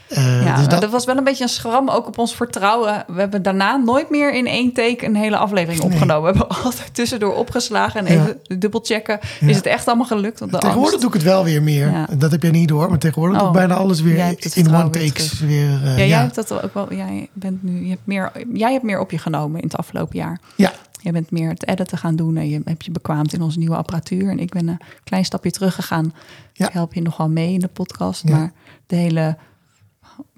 Eh, 0.09 0.45
Ja, 0.45 0.57
dus 0.57 0.69
dat... 0.69 0.81
dat, 0.81 0.91
was 0.91 1.05
wel 1.05 1.17
een 1.17 1.25
beetje 1.25 1.43
een 1.43 1.49
schram 1.51 1.89
ook 1.89 2.07
op 2.07 2.19
ons 2.19 2.35
vertrouwen. 2.35 3.05
We 3.07 3.21
hebben 3.21 3.43
daarna 3.43 3.77
nooit 3.77 4.11
meer 4.11 4.35
in 4.35 4.47
één 4.47 4.73
take 4.73 5.05
een 5.07 5.17
hele 5.17 5.37
aflevering 5.37 5.83
Nee. 5.83 5.93
opgenomen. 5.93 6.33
We 6.33 6.39
hebben 6.39 6.57
altijd 6.65 6.95
tussendoor 6.95 7.35
opgeslagen 7.35 8.07
en 8.07 8.15
Ja. 8.15 8.21
even 8.23 8.59
dubbelchecken. 8.61 9.19
Ja. 9.41 9.47
Is 9.49 9.57
het 9.57 9.67
echt 9.67 9.87
allemaal 9.87 10.07
gelukt? 10.07 10.39
Want 10.41 10.53
tegenwoordig 10.53 10.85
angst- 10.85 11.01
doe 11.01 11.09
ik 11.09 11.15
het 11.15 11.23
wel 11.23 11.45
weer 11.45 11.63
meer. 11.63 11.91
Ja. 11.91 12.07
Dat 12.19 12.31
heb 12.31 12.43
jij 12.43 12.51
niet 12.51 12.69
door, 12.69 12.89
maar 12.89 12.99
tegenwoordig 12.99 13.39
doe 13.39 13.49
ik 13.49 13.55
Oh, 13.55 13.59
bijna 13.61 13.75
alles 13.75 14.01
weer 14.01 14.17
jij 14.17 14.37
in 14.55 14.75
one 14.75 14.91
weer 14.91 15.07
takes. 15.13 15.41
Weer, 15.41 15.81
eh, 15.85 15.99
Ja, 15.99 16.05
jij 16.05 16.19
hebt 16.19 16.35
dat 16.35 16.63
ook 16.63 16.75
wel. 16.75 16.95
Jij 16.95 17.29
bent 17.33 17.63
nu. 17.63 17.83
Je 17.85 17.89
hebt 17.91 18.07
meer. 18.07 18.33
Jij 18.53 18.73
hebt 18.73 18.85
meer 18.85 19.01
op 19.01 19.11
je 19.11 19.19
genomen 19.19 19.61
in 19.61 19.67
het 19.67 19.77
afgelopen 19.77 20.19
jaar. 20.19 20.41
Ja. 20.57 20.73
Je 21.01 21.13
bent 21.13 21.31
meer 21.31 21.49
het 21.49 21.67
editen 21.67 21.99
gaan 21.99 22.17
doen 22.17 22.37
en 22.37 22.49
je 22.49 22.61
hebt 22.65 22.85
je 22.85 22.91
bekwaamd 22.91 23.33
in 23.33 23.43
onze 23.43 23.59
nieuwe 23.59 23.77
apparatuur. 23.77 24.31
En 24.31 24.39
ik 24.39 24.51
ben 24.53 24.69
een 24.69 24.79
klein 25.05 25.25
stapje 25.25 25.51
teruggegaan. 25.51 26.15
Ik 26.53 26.69
help 26.73 26.95
je 26.95 27.03
nog 27.03 27.17
wel 27.17 27.29
mee 27.29 27.53
in 27.53 27.61
de 27.61 27.69
podcast, 27.69 28.25
maar 28.25 28.53
de 28.87 28.97
hele 28.97 29.37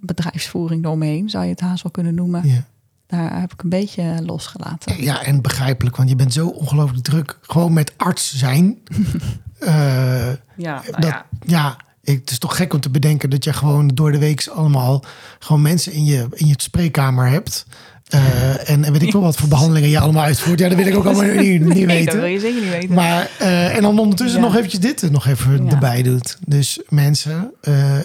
bedrijfsvoering 0.00 0.84
eromheen 0.84 1.28
zou 1.30 1.44
je 1.44 1.50
het 1.50 1.60
haast 1.60 1.82
wel 1.82 1.92
kunnen 1.92 2.14
noemen. 2.14 2.48
Ja. 2.48 2.64
Daar 3.06 3.40
heb 3.40 3.52
ik 3.52 3.62
een 3.62 3.68
beetje 3.68 4.22
losgelaten. 4.24 5.02
ja, 5.02 5.22
en 5.22 5.42
begrijpelijk, 5.42 5.96
want 5.96 6.08
je 6.08 6.16
bent 6.16 6.32
zo 6.32 6.48
ongelooflijk 6.48 7.04
druk. 7.04 7.38
Gewoon 7.42 7.72
met 7.72 7.92
arts 7.96 8.36
zijn. 8.36 8.78
Eh, 9.58 10.32
Ja, 10.56 10.82
nou 10.90 11.00
dat, 11.00 11.04
ja. 11.04 11.26
ja, 11.46 11.76
ik, 12.02 12.20
het 12.20 12.30
is 12.30 12.38
toch 12.38 12.56
gek 12.56 12.74
om 12.74 12.80
te 12.80 12.90
bedenken 12.90 13.30
dat 13.30 13.44
je 13.44 13.52
gewoon 13.52 13.88
door 13.88 14.12
de 14.12 14.18
week 14.18 14.46
allemaal 14.54 15.04
gewoon 15.38 15.62
mensen 15.62 15.92
in 15.92 16.04
je, 16.04 16.26
in 16.30 16.46
je 16.46 16.54
spreekkamer 16.56 17.28
hebt. 17.28 17.66
Eh, 18.08 18.70
en, 18.70 18.84
en 18.84 18.92
weet 18.92 19.02
ik 19.02 19.12
wel 19.12 19.22
wat 19.22 19.36
voor 19.36 19.48
behandelingen 19.48 19.88
je 19.88 19.98
allemaal 19.98 20.22
uitvoert. 20.24 20.58
Ja, 20.60 20.68
dat 20.68 20.76
wil 20.78 20.86
ik 20.86 20.96
ook 20.96 21.04
allemaal 21.04 21.24
niet, 21.24 21.60
niet 21.74 21.86
Nee, 21.86 21.86
dat 21.86 21.86
weten. 21.86 22.20
wil 22.20 22.28
je 22.28 22.40
zeker 22.40 22.60
niet 22.60 22.70
weten. 22.70 22.94
Maar, 22.94 23.30
eh, 23.38 23.76
en 23.76 23.82
dan 23.82 23.98
ondertussen 23.98 24.40
Ja. 24.40 24.46
nog 24.46 24.56
eventjes 24.56 24.80
dit 24.80 25.10
nog 25.10 25.26
even 25.26 25.64
Ja. 25.64 25.70
erbij 25.70 26.02
doet. 26.02 26.36
Dus 26.46 26.80
mensen, 26.88 27.50
eh, 27.60 27.98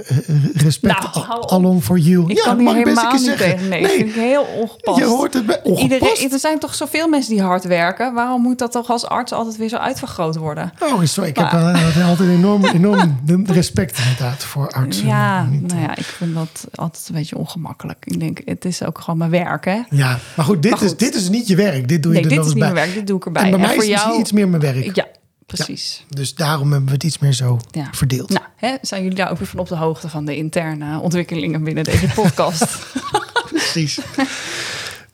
respect 0.53 0.99
Nou, 1.13 1.27
al- 1.29 1.37
op. 1.39 1.49
along 1.51 1.83
for 1.83 1.97
you. 1.97 2.23
ik 2.31 2.37
ja, 2.37 2.43
kan 2.43 2.63
mag 2.63 2.83
best 2.83 3.11
niet 3.11 3.21
zeggen. 3.21 3.37
tegen. 3.57 3.69
Nee, 3.69 3.87
vind 3.87 4.09
ik 4.09 4.15
heel 4.15 4.41
ongepast. 4.61 4.97
je 4.99 5.05
hoort 5.05 5.33
het 5.33 5.45
bij 5.45 5.59
ongepast. 5.63 5.81
Iedereen, 5.93 6.31
er 6.31 6.39
zijn 6.39 6.59
toch 6.59 6.75
zoveel 6.75 7.07
mensen 7.07 7.33
die 7.33 7.41
hard 7.43 7.63
werken. 7.63 8.13
Waarom 8.13 8.41
moet 8.41 8.59
dat 8.59 8.71
toch 8.71 8.89
als 8.89 9.05
arts 9.05 9.31
altijd 9.31 9.57
weer 9.57 9.69
zo 9.69 9.75
uitvergroot 9.77 10.35
worden? 10.35 10.73
Oh, 10.79 11.03
sorry. 11.03 11.29
Ik 11.29 11.37
heb 11.37 11.51
Maar- 11.51 11.93
wel 11.95 12.03
altijd 12.07 12.29
enorm, 12.29 12.65
enorm 12.79 13.19
respect 13.45 13.97
inderdaad 13.97 14.43
voor 14.43 14.69
artsen. 14.71 15.07
Ja, 15.07 15.43
nou 15.61 15.81
ja, 15.81 15.95
ik 15.95 16.05
vind 16.05 16.33
dat 16.35 16.65
altijd 16.75 17.07
een 17.09 17.15
beetje 17.15 17.37
ongemakkelijk. 17.37 17.97
Ik 18.05 18.19
denk, 18.19 18.41
het 18.45 18.65
is 18.65 18.83
ook 18.83 18.99
gewoon 18.99 19.17
mijn 19.17 19.31
werk, 19.31 19.65
hè? 19.65 19.79
Ja, 19.93 20.19
maar 20.35 20.45
goed, 20.45 20.61
dit, 20.61 20.71
Maar 20.71 20.79
goed. 20.79 20.89
Is, 20.91 20.97
dit 20.97 21.15
is 21.15 21.29
niet 21.29 21.47
je 21.47 21.55
werk. 21.55 21.87
Dit 21.87 22.03
doe 22.03 22.13
je 22.13 22.19
Nee, 22.19 22.23
er 22.23 22.29
dit 22.29 22.37
nog 22.37 22.47
is 22.47 22.53
niet 22.53 22.63
bij. 22.63 22.73
mijn 22.73 22.85
werk, 22.85 22.97
dit 22.97 23.07
doe 23.07 23.17
ik 23.17 23.25
erbij. 23.25 23.43
En 23.43 23.49
bij 23.49 23.59
mij 23.59 23.73
voor 23.73 23.83
is 23.83 23.89
het 23.89 23.89
jou, 23.89 23.99
misschien 24.07 24.21
iets 24.21 24.31
meer 24.31 24.47
mijn 24.49 24.61
werk. 24.61 24.95
Ja, 24.95 25.07
precies. 25.45 26.05
Dus 26.09 26.35
daarom 26.35 26.69
hebben 26.71 26.87
we 26.87 26.93
het 26.93 27.03
iets 27.03 27.19
meer 27.19 27.33
zo 27.33 27.59
Ja. 27.71 27.87
verdeeld. 27.91 28.29
Nou, 28.29 28.45
hè, 28.55 28.75
zijn 28.81 29.01
jullie 29.03 29.17
daar 29.17 29.31
ook 29.31 29.37
weer 29.37 29.47
van 29.47 29.59
op 29.59 29.67
de 29.67 29.75
hoogte 29.75 30.09
van 30.09 30.25
de 30.25 30.35
interne 30.35 30.99
ontwikkelingen 30.99 31.63
binnen 31.63 31.83
deze 31.83 32.07
podcast? 32.15 32.65
Precies. 33.49 33.99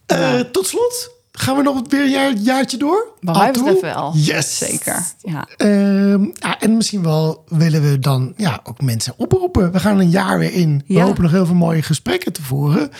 Eh, 0.06 0.40
tot 0.40 0.68
slot, 0.68 1.12
gaan 1.32 1.56
we 1.56 1.64
nog 1.64 1.82
weer 1.90 2.02
een 2.02 2.10
jaar, 2.10 2.34
jaartje 2.34 2.78
door? 2.78 3.08
Wat 3.22 3.38
mij 3.38 3.52
betreft 3.52 3.82
wel. 3.82 4.14
Yes. 4.16 4.58
Zeker. 4.58 5.06
Ja. 5.22 5.48
Ehm, 5.58 6.24
ja, 6.34 6.60
en 6.60 6.76
misschien 6.78 7.04
wel 7.04 7.44
willen 7.48 7.82
we 7.92 8.00
dan 8.00 8.34
ja, 8.38 8.60
ook 8.64 8.82
mensen 8.82 9.14
oproepen. 9.18 9.72
We 9.72 9.80
gaan 9.80 10.00
een 10.00 10.10
jaar 10.10 10.40
weer 10.40 10.54
in. 10.54 10.84
We 10.88 11.00
hopen 11.00 11.22
nog 11.24 11.32
heel 11.32 11.46
veel 11.46 11.56
mooie 11.56 11.82
gesprekken 11.82 12.34
te 12.34 12.42
voeren. 12.42 12.92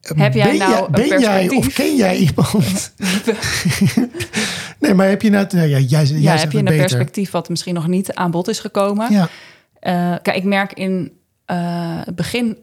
Heb 0.00 0.34
jij 0.34 0.48
ben 0.48 0.58
nou 0.58 0.70
jij, 0.72 0.80
een 0.82 0.90
ben 0.90 1.20
jij 1.20 1.48
of 1.48 1.72
ken 1.74 1.96
jij 1.96 2.16
iemand? 2.16 2.92
nee, 4.78 4.94
maar 4.94 5.08
heb 5.08 5.22
je 5.22 5.30
nou... 5.30 5.46
nou 5.50 5.68
ja, 5.68 5.78
jij, 5.78 6.04
jij 6.04 6.20
ja, 6.20 6.36
heb 6.36 6.52
je 6.52 6.58
een 6.58 6.64
beter. 6.64 6.78
perspectief 6.80 7.30
wat 7.30 7.48
misschien 7.48 7.74
nog 7.74 7.86
niet 7.86 8.12
aan 8.14 8.30
bod 8.30 8.48
is 8.48 8.60
gekomen? 8.60 9.12
Ja, 9.12 9.28
Eh, 9.80 10.14
kijk, 10.22 10.36
ik 10.36 10.44
merk 10.44 10.72
in 10.72 11.12
eh, 11.44 11.56
het 12.04 12.14
begin 12.16 12.58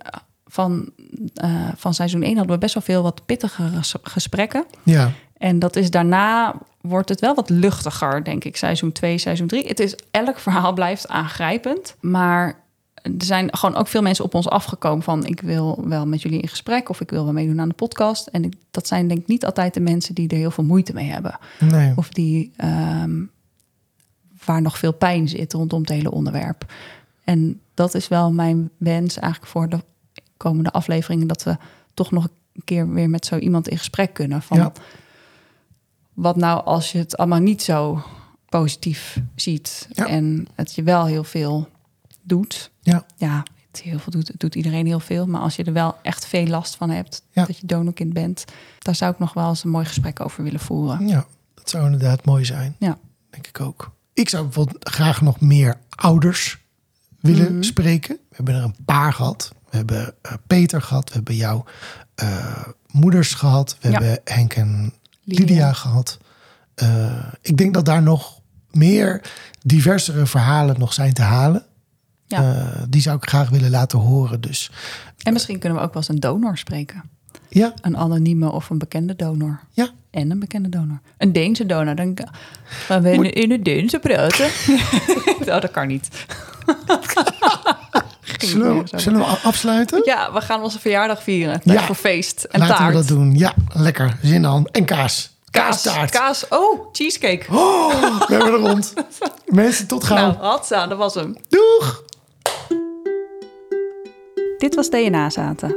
van, 0.46 0.90
eh, 1.34 1.50
van 1.76 1.94
seizoen 1.94 2.24
1 2.24 2.36
hadden 2.38 2.54
we 2.54 2.60
best 2.62 2.74
wel 2.74 2.84
veel 2.84 3.04
wat 3.04 3.26
pittige 3.26 3.64
ges- 3.76 3.96
gesprekken. 4.02 4.66
ja, 4.84 5.12
En 5.38 5.60
dat 5.60 5.76
is 5.76 5.90
daarna 5.92 6.56
wordt 6.82 7.10
het 7.10 7.20
wel 7.20 7.36
wat 7.36 7.50
luchtiger, 7.50 8.24
denk 8.24 8.44
ik. 8.44 8.58
Seizoen 8.58 8.92
2, 8.92 9.18
seizoen 9.18 9.48
3. 9.48 9.68
Het 9.68 9.80
is, 9.80 9.96
elk 10.12 10.40
verhaal 10.40 10.74
blijft 10.74 11.08
aangrijpend. 11.08 11.96
Maar 12.02 12.60
er 13.18 13.26
zijn 13.26 13.56
gewoon 13.56 13.76
ook 13.76 13.88
veel 13.88 14.02
mensen 14.02 14.26
op 14.26 14.34
ons 14.34 14.50
afgekomen 14.50 15.04
van... 15.04 15.26
ik 15.26 15.42
wil 15.42 15.84
wel 15.88 16.08
met 16.08 16.22
jullie 16.22 16.42
in 16.42 16.48
gesprek 16.48 16.90
of 16.90 17.02
ik 17.02 17.10
wil 17.10 17.24
wel 17.24 17.34
meedoen 17.34 17.62
aan 17.62 17.70
de 17.70 17.76
podcast. 17.76 18.28
En 18.28 18.44
ik, 18.44 18.54
dat 18.72 18.88
zijn 18.88 19.08
denk 19.08 19.20
ik 19.20 19.28
niet 19.28 19.46
altijd 19.46 19.74
de 19.74 19.80
mensen 19.80 20.16
die 20.16 20.30
er 20.30 20.38
heel 20.38 20.52
veel 20.52 20.64
moeite 20.64 20.94
mee 20.94 21.10
hebben. 21.10 21.40
nee. 21.60 21.94
Of 21.96 22.10
die 22.10 22.52
ehm, 22.56 23.24
waar 24.46 24.62
nog 24.62 24.78
veel 24.78 24.94
pijn 24.94 25.30
zit 25.30 25.54
rondom 25.54 25.82
het 25.82 25.90
hele 25.90 26.12
onderwerp. 26.12 26.74
En 27.24 27.62
dat 27.74 27.94
is 27.94 28.08
wel 28.08 28.32
mijn 28.32 28.70
wens 28.78 29.20
eigenlijk 29.20 29.52
voor 29.52 29.70
de 29.70 29.80
komende 30.38 30.72
afleveringen... 30.72 31.28
dat 31.28 31.44
we 31.44 31.58
toch 31.94 32.12
nog 32.12 32.24
een 32.54 32.64
keer 32.64 32.94
weer 32.94 33.10
met 33.10 33.26
zo 33.26 33.38
iemand 33.38 33.68
in 33.68 33.78
gesprek 33.78 34.14
kunnen. 34.14 34.42
Van 34.42 34.58
Ja. 34.58 34.72
wat 36.14 36.36
nou 36.36 36.66
als 36.66 36.92
je 36.92 36.98
het 36.98 37.18
allemaal 37.18 37.40
niet 37.40 37.64
zo 37.64 38.04
positief 38.50 39.22
ziet... 39.36 39.88
Ja. 39.92 40.08
en 40.08 40.48
het 40.56 40.76
je 40.76 40.84
wel 40.84 41.06
heel 41.06 41.24
veel 41.24 41.68
doet. 42.28 42.72
Ja. 42.82 43.06
Ja, 43.16 43.44
het 43.72 43.82
heel 43.82 44.00
veel 44.00 44.12
doet, 44.12 44.28
het 44.28 44.40
doet 44.40 44.56
iedereen 44.56 44.86
heel 44.86 45.00
veel. 45.00 45.26
Maar 45.28 45.42
als 45.42 45.56
je 45.56 45.64
er 45.64 45.74
wel 45.74 45.98
echt 46.02 46.26
veel 46.26 46.48
last 46.48 46.76
van 46.76 46.90
hebt, 46.90 47.24
Ja. 47.32 47.46
dat 47.46 47.58
je 47.58 47.66
donorkind 47.68 48.14
bent... 48.14 48.46
daar 48.80 48.96
zou 48.96 49.12
ik 49.14 49.20
nog 49.20 49.34
wel 49.34 49.50
eens 49.50 49.64
een 49.64 49.70
mooi 49.70 49.86
gesprek 49.86 50.20
over 50.20 50.44
willen 50.44 50.60
voeren. 50.60 51.08
Ja, 51.08 51.26
dat 51.54 51.70
zou 51.70 51.86
inderdaad 51.86 52.26
mooi 52.26 52.46
zijn. 52.46 52.76
Ja. 52.80 52.98
Denk 53.30 53.48
ik 53.48 53.60
ook. 53.62 53.92
Ik 54.14 54.30
zou 54.30 54.44
bijvoorbeeld 54.44 54.90
graag 54.90 55.22
nog 55.22 55.40
meer 55.40 55.76
ouders 55.90 56.58
willen 57.20 57.54
Mhm. 57.54 57.64
spreken. 57.64 58.18
We 58.30 58.36
hebben 58.36 58.56
er 58.56 58.64
een 58.64 58.76
paar 58.86 59.14
gehad. 59.14 59.52
We 59.70 59.78
hebben 59.78 60.14
eh, 60.22 60.34
Peter 60.48 60.82
gehad. 60.82 61.08
We 61.10 61.16
hebben 61.16 61.36
jouw 61.36 61.66
eh, 62.16 62.64
moeders 62.92 63.34
gehad. 63.34 63.78
We 63.82 63.90
Ja. 63.90 64.00
hebben 64.00 64.20
Henk 64.24 64.54
en 64.54 64.94
Lydia. 65.24 65.46
Lydia, 65.46 65.74
gehad. 65.74 66.18
Eh, 66.76 67.28
ik 67.42 67.58
denk 67.58 67.74
dat 67.74 67.86
daar 67.86 68.02
nog 68.02 68.40
meer 68.72 69.22
diversere 69.62 70.26
verhalen 70.26 70.80
nog 70.80 70.94
zijn 70.94 71.14
te 71.14 71.22
halen. 71.22 71.66
Ja. 72.28 72.40
Eh, 72.56 72.82
die 72.90 73.02
zou 73.02 73.18
ik 73.18 73.30
graag 73.30 73.50
willen 73.50 73.70
laten 73.70 74.00
horen. 74.00 74.42
Dus 74.42 74.72
En 75.24 75.34
misschien 75.34 75.60
kunnen 75.60 75.78
we 75.78 75.84
ook 75.84 75.94
wel 75.94 76.02
eens 76.02 76.12
een 76.12 76.20
donor 76.20 76.58
spreken. 76.58 77.04
ja, 77.50 77.74
Een 77.82 77.98
anonieme 77.98 78.52
of 78.52 78.70
een 78.70 78.78
bekende 78.78 79.16
donor. 79.16 79.60
ja. 79.74 79.90
En 80.12 80.32
een 80.32 80.40
bekende 80.40 80.70
donor. 80.70 81.00
Een 81.18 81.34
Deense 81.34 81.66
donor. 81.66 81.96
Dan 81.96 82.18
gaan 82.68 83.02
we 83.02 83.12
in, 83.12 83.34
in 83.34 83.52
het 83.52 83.66
Deense 83.66 84.00
praten. 84.00 84.46
oh, 85.40 85.46
dat 85.62 85.72
kan 85.72 85.88
niet. 85.88 86.10
Zullen, 88.38 88.84
we, 88.84 89.00
zullen 89.00 89.20
we 89.20 89.26
afsluiten? 89.26 90.02
Ja, 90.06 90.34
we 90.34 90.42
gaan 90.42 90.62
onze 90.62 90.80
verjaardag 90.80 91.24
vieren. 91.24 91.62
Tijd 91.62 91.80
Ja. 91.80 91.86
voor 91.86 91.96
feest 91.96 92.44
en 92.44 92.60
Laten 92.60 92.76
taart. 92.76 92.92
we 92.94 92.98
dat 93.00 93.08
doen. 93.08 93.38
Ja, 93.38 93.54
lekker. 93.74 94.18
Zin 94.22 94.46
aan. 94.46 94.66
En 94.66 94.86
kaas. 94.86 95.36
Kaas, 95.50 95.82
Kaastaart. 95.82 96.12
kaas. 96.12 96.46
Oh, 96.50 96.88
cheesecake. 96.92 97.46
Oh, 97.52 97.90
we 98.28 98.34
hebben 98.36 98.54
er 98.54 98.60
rond. 98.60 98.94
Mensen, 99.46 99.88
tot 99.88 100.04
gauw. 100.04 100.18
Nou, 100.18 100.36
hatsa, 100.38 100.88
dat 100.88 100.98
was 100.98 101.14
hem. 101.14 101.36
Doeg! 101.50 102.04
Dit 104.58 104.76
was 104.76 104.90
DNA 104.90 105.30
Zaten, 105.30 105.70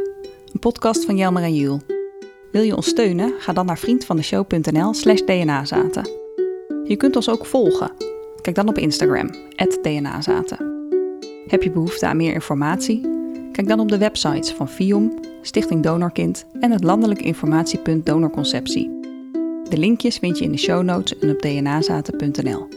een 0.53 0.61
podcast 0.61 1.05
van 1.05 1.17
Jelmer 1.17 1.43
en 1.43 1.55
Jules. 1.55 1.81
Wil 2.53 2.63
je 2.63 2.77
ons 2.77 2.87
steunen? 2.87 3.33
Ga 3.39 3.53
dan 3.53 3.67
naar 3.67 3.79
vriendvandeshow.nl 3.79 4.95
slash 4.95 5.21
dnazaten. 5.21 6.09
Je 6.85 6.97
kunt 6.97 7.17
ons 7.17 7.29
ook 7.29 7.47
volgen. 7.47 7.93
Kijk 8.41 8.57
dan 8.57 8.69
op 8.69 8.79
Instagram, 8.79 9.31
dnazaten. 9.83 10.89
Heb 11.47 11.63
je 11.63 11.71
behoefte 11.71 12.07
aan 12.07 12.17
meer 12.17 12.33
informatie? 12.33 13.01
Kijk 13.53 13.69
dan 13.69 13.81
op 13.81 13.89
de 13.89 13.99
websites 13.99 14.53
van 14.53 14.69
FIOM, 14.69 15.19
Stichting 15.43 15.83
Donorkind 15.83 16.47
en 16.61 16.71
het 16.71 16.85
landelijk 16.85 17.23
informatiepunt 17.23 18.07
Donorconceptie. 18.07 18.99
De 19.69 19.77
linkjes 19.77 20.17
vind 20.17 20.39
je 20.39 20.45
in 20.45 20.53
de 20.53 20.59
show 20.59 20.83
notes 20.83 21.19
en 21.19 21.31
op 21.31 21.41
dnazaten.nl. 21.41 22.69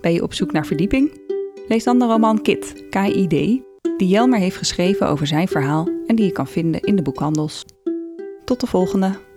Ben 0.00 0.12
je 0.12 0.22
op 0.22 0.34
zoek 0.34 0.52
naar 0.52 0.66
verdieping? 0.66 1.20
Lees 1.68 1.84
dan 1.84 1.98
de 1.98 2.04
roman 2.04 2.42
Kit, 2.42 2.84
K-I-D, 2.90 3.66
die 3.96 4.08
Jelmer 4.08 4.38
heeft 4.38 4.56
geschreven 4.56 5.08
over 5.08 5.26
zijn 5.26 5.48
verhaal 5.48 5.88
en 6.06 6.16
die 6.16 6.24
je 6.24 6.32
kan 6.32 6.46
vinden 6.46 6.80
in 6.80 6.96
de 6.96 7.02
boekhandels. 7.02 7.64
Tot 8.44 8.60
de 8.60 8.66
volgende! 8.66 9.27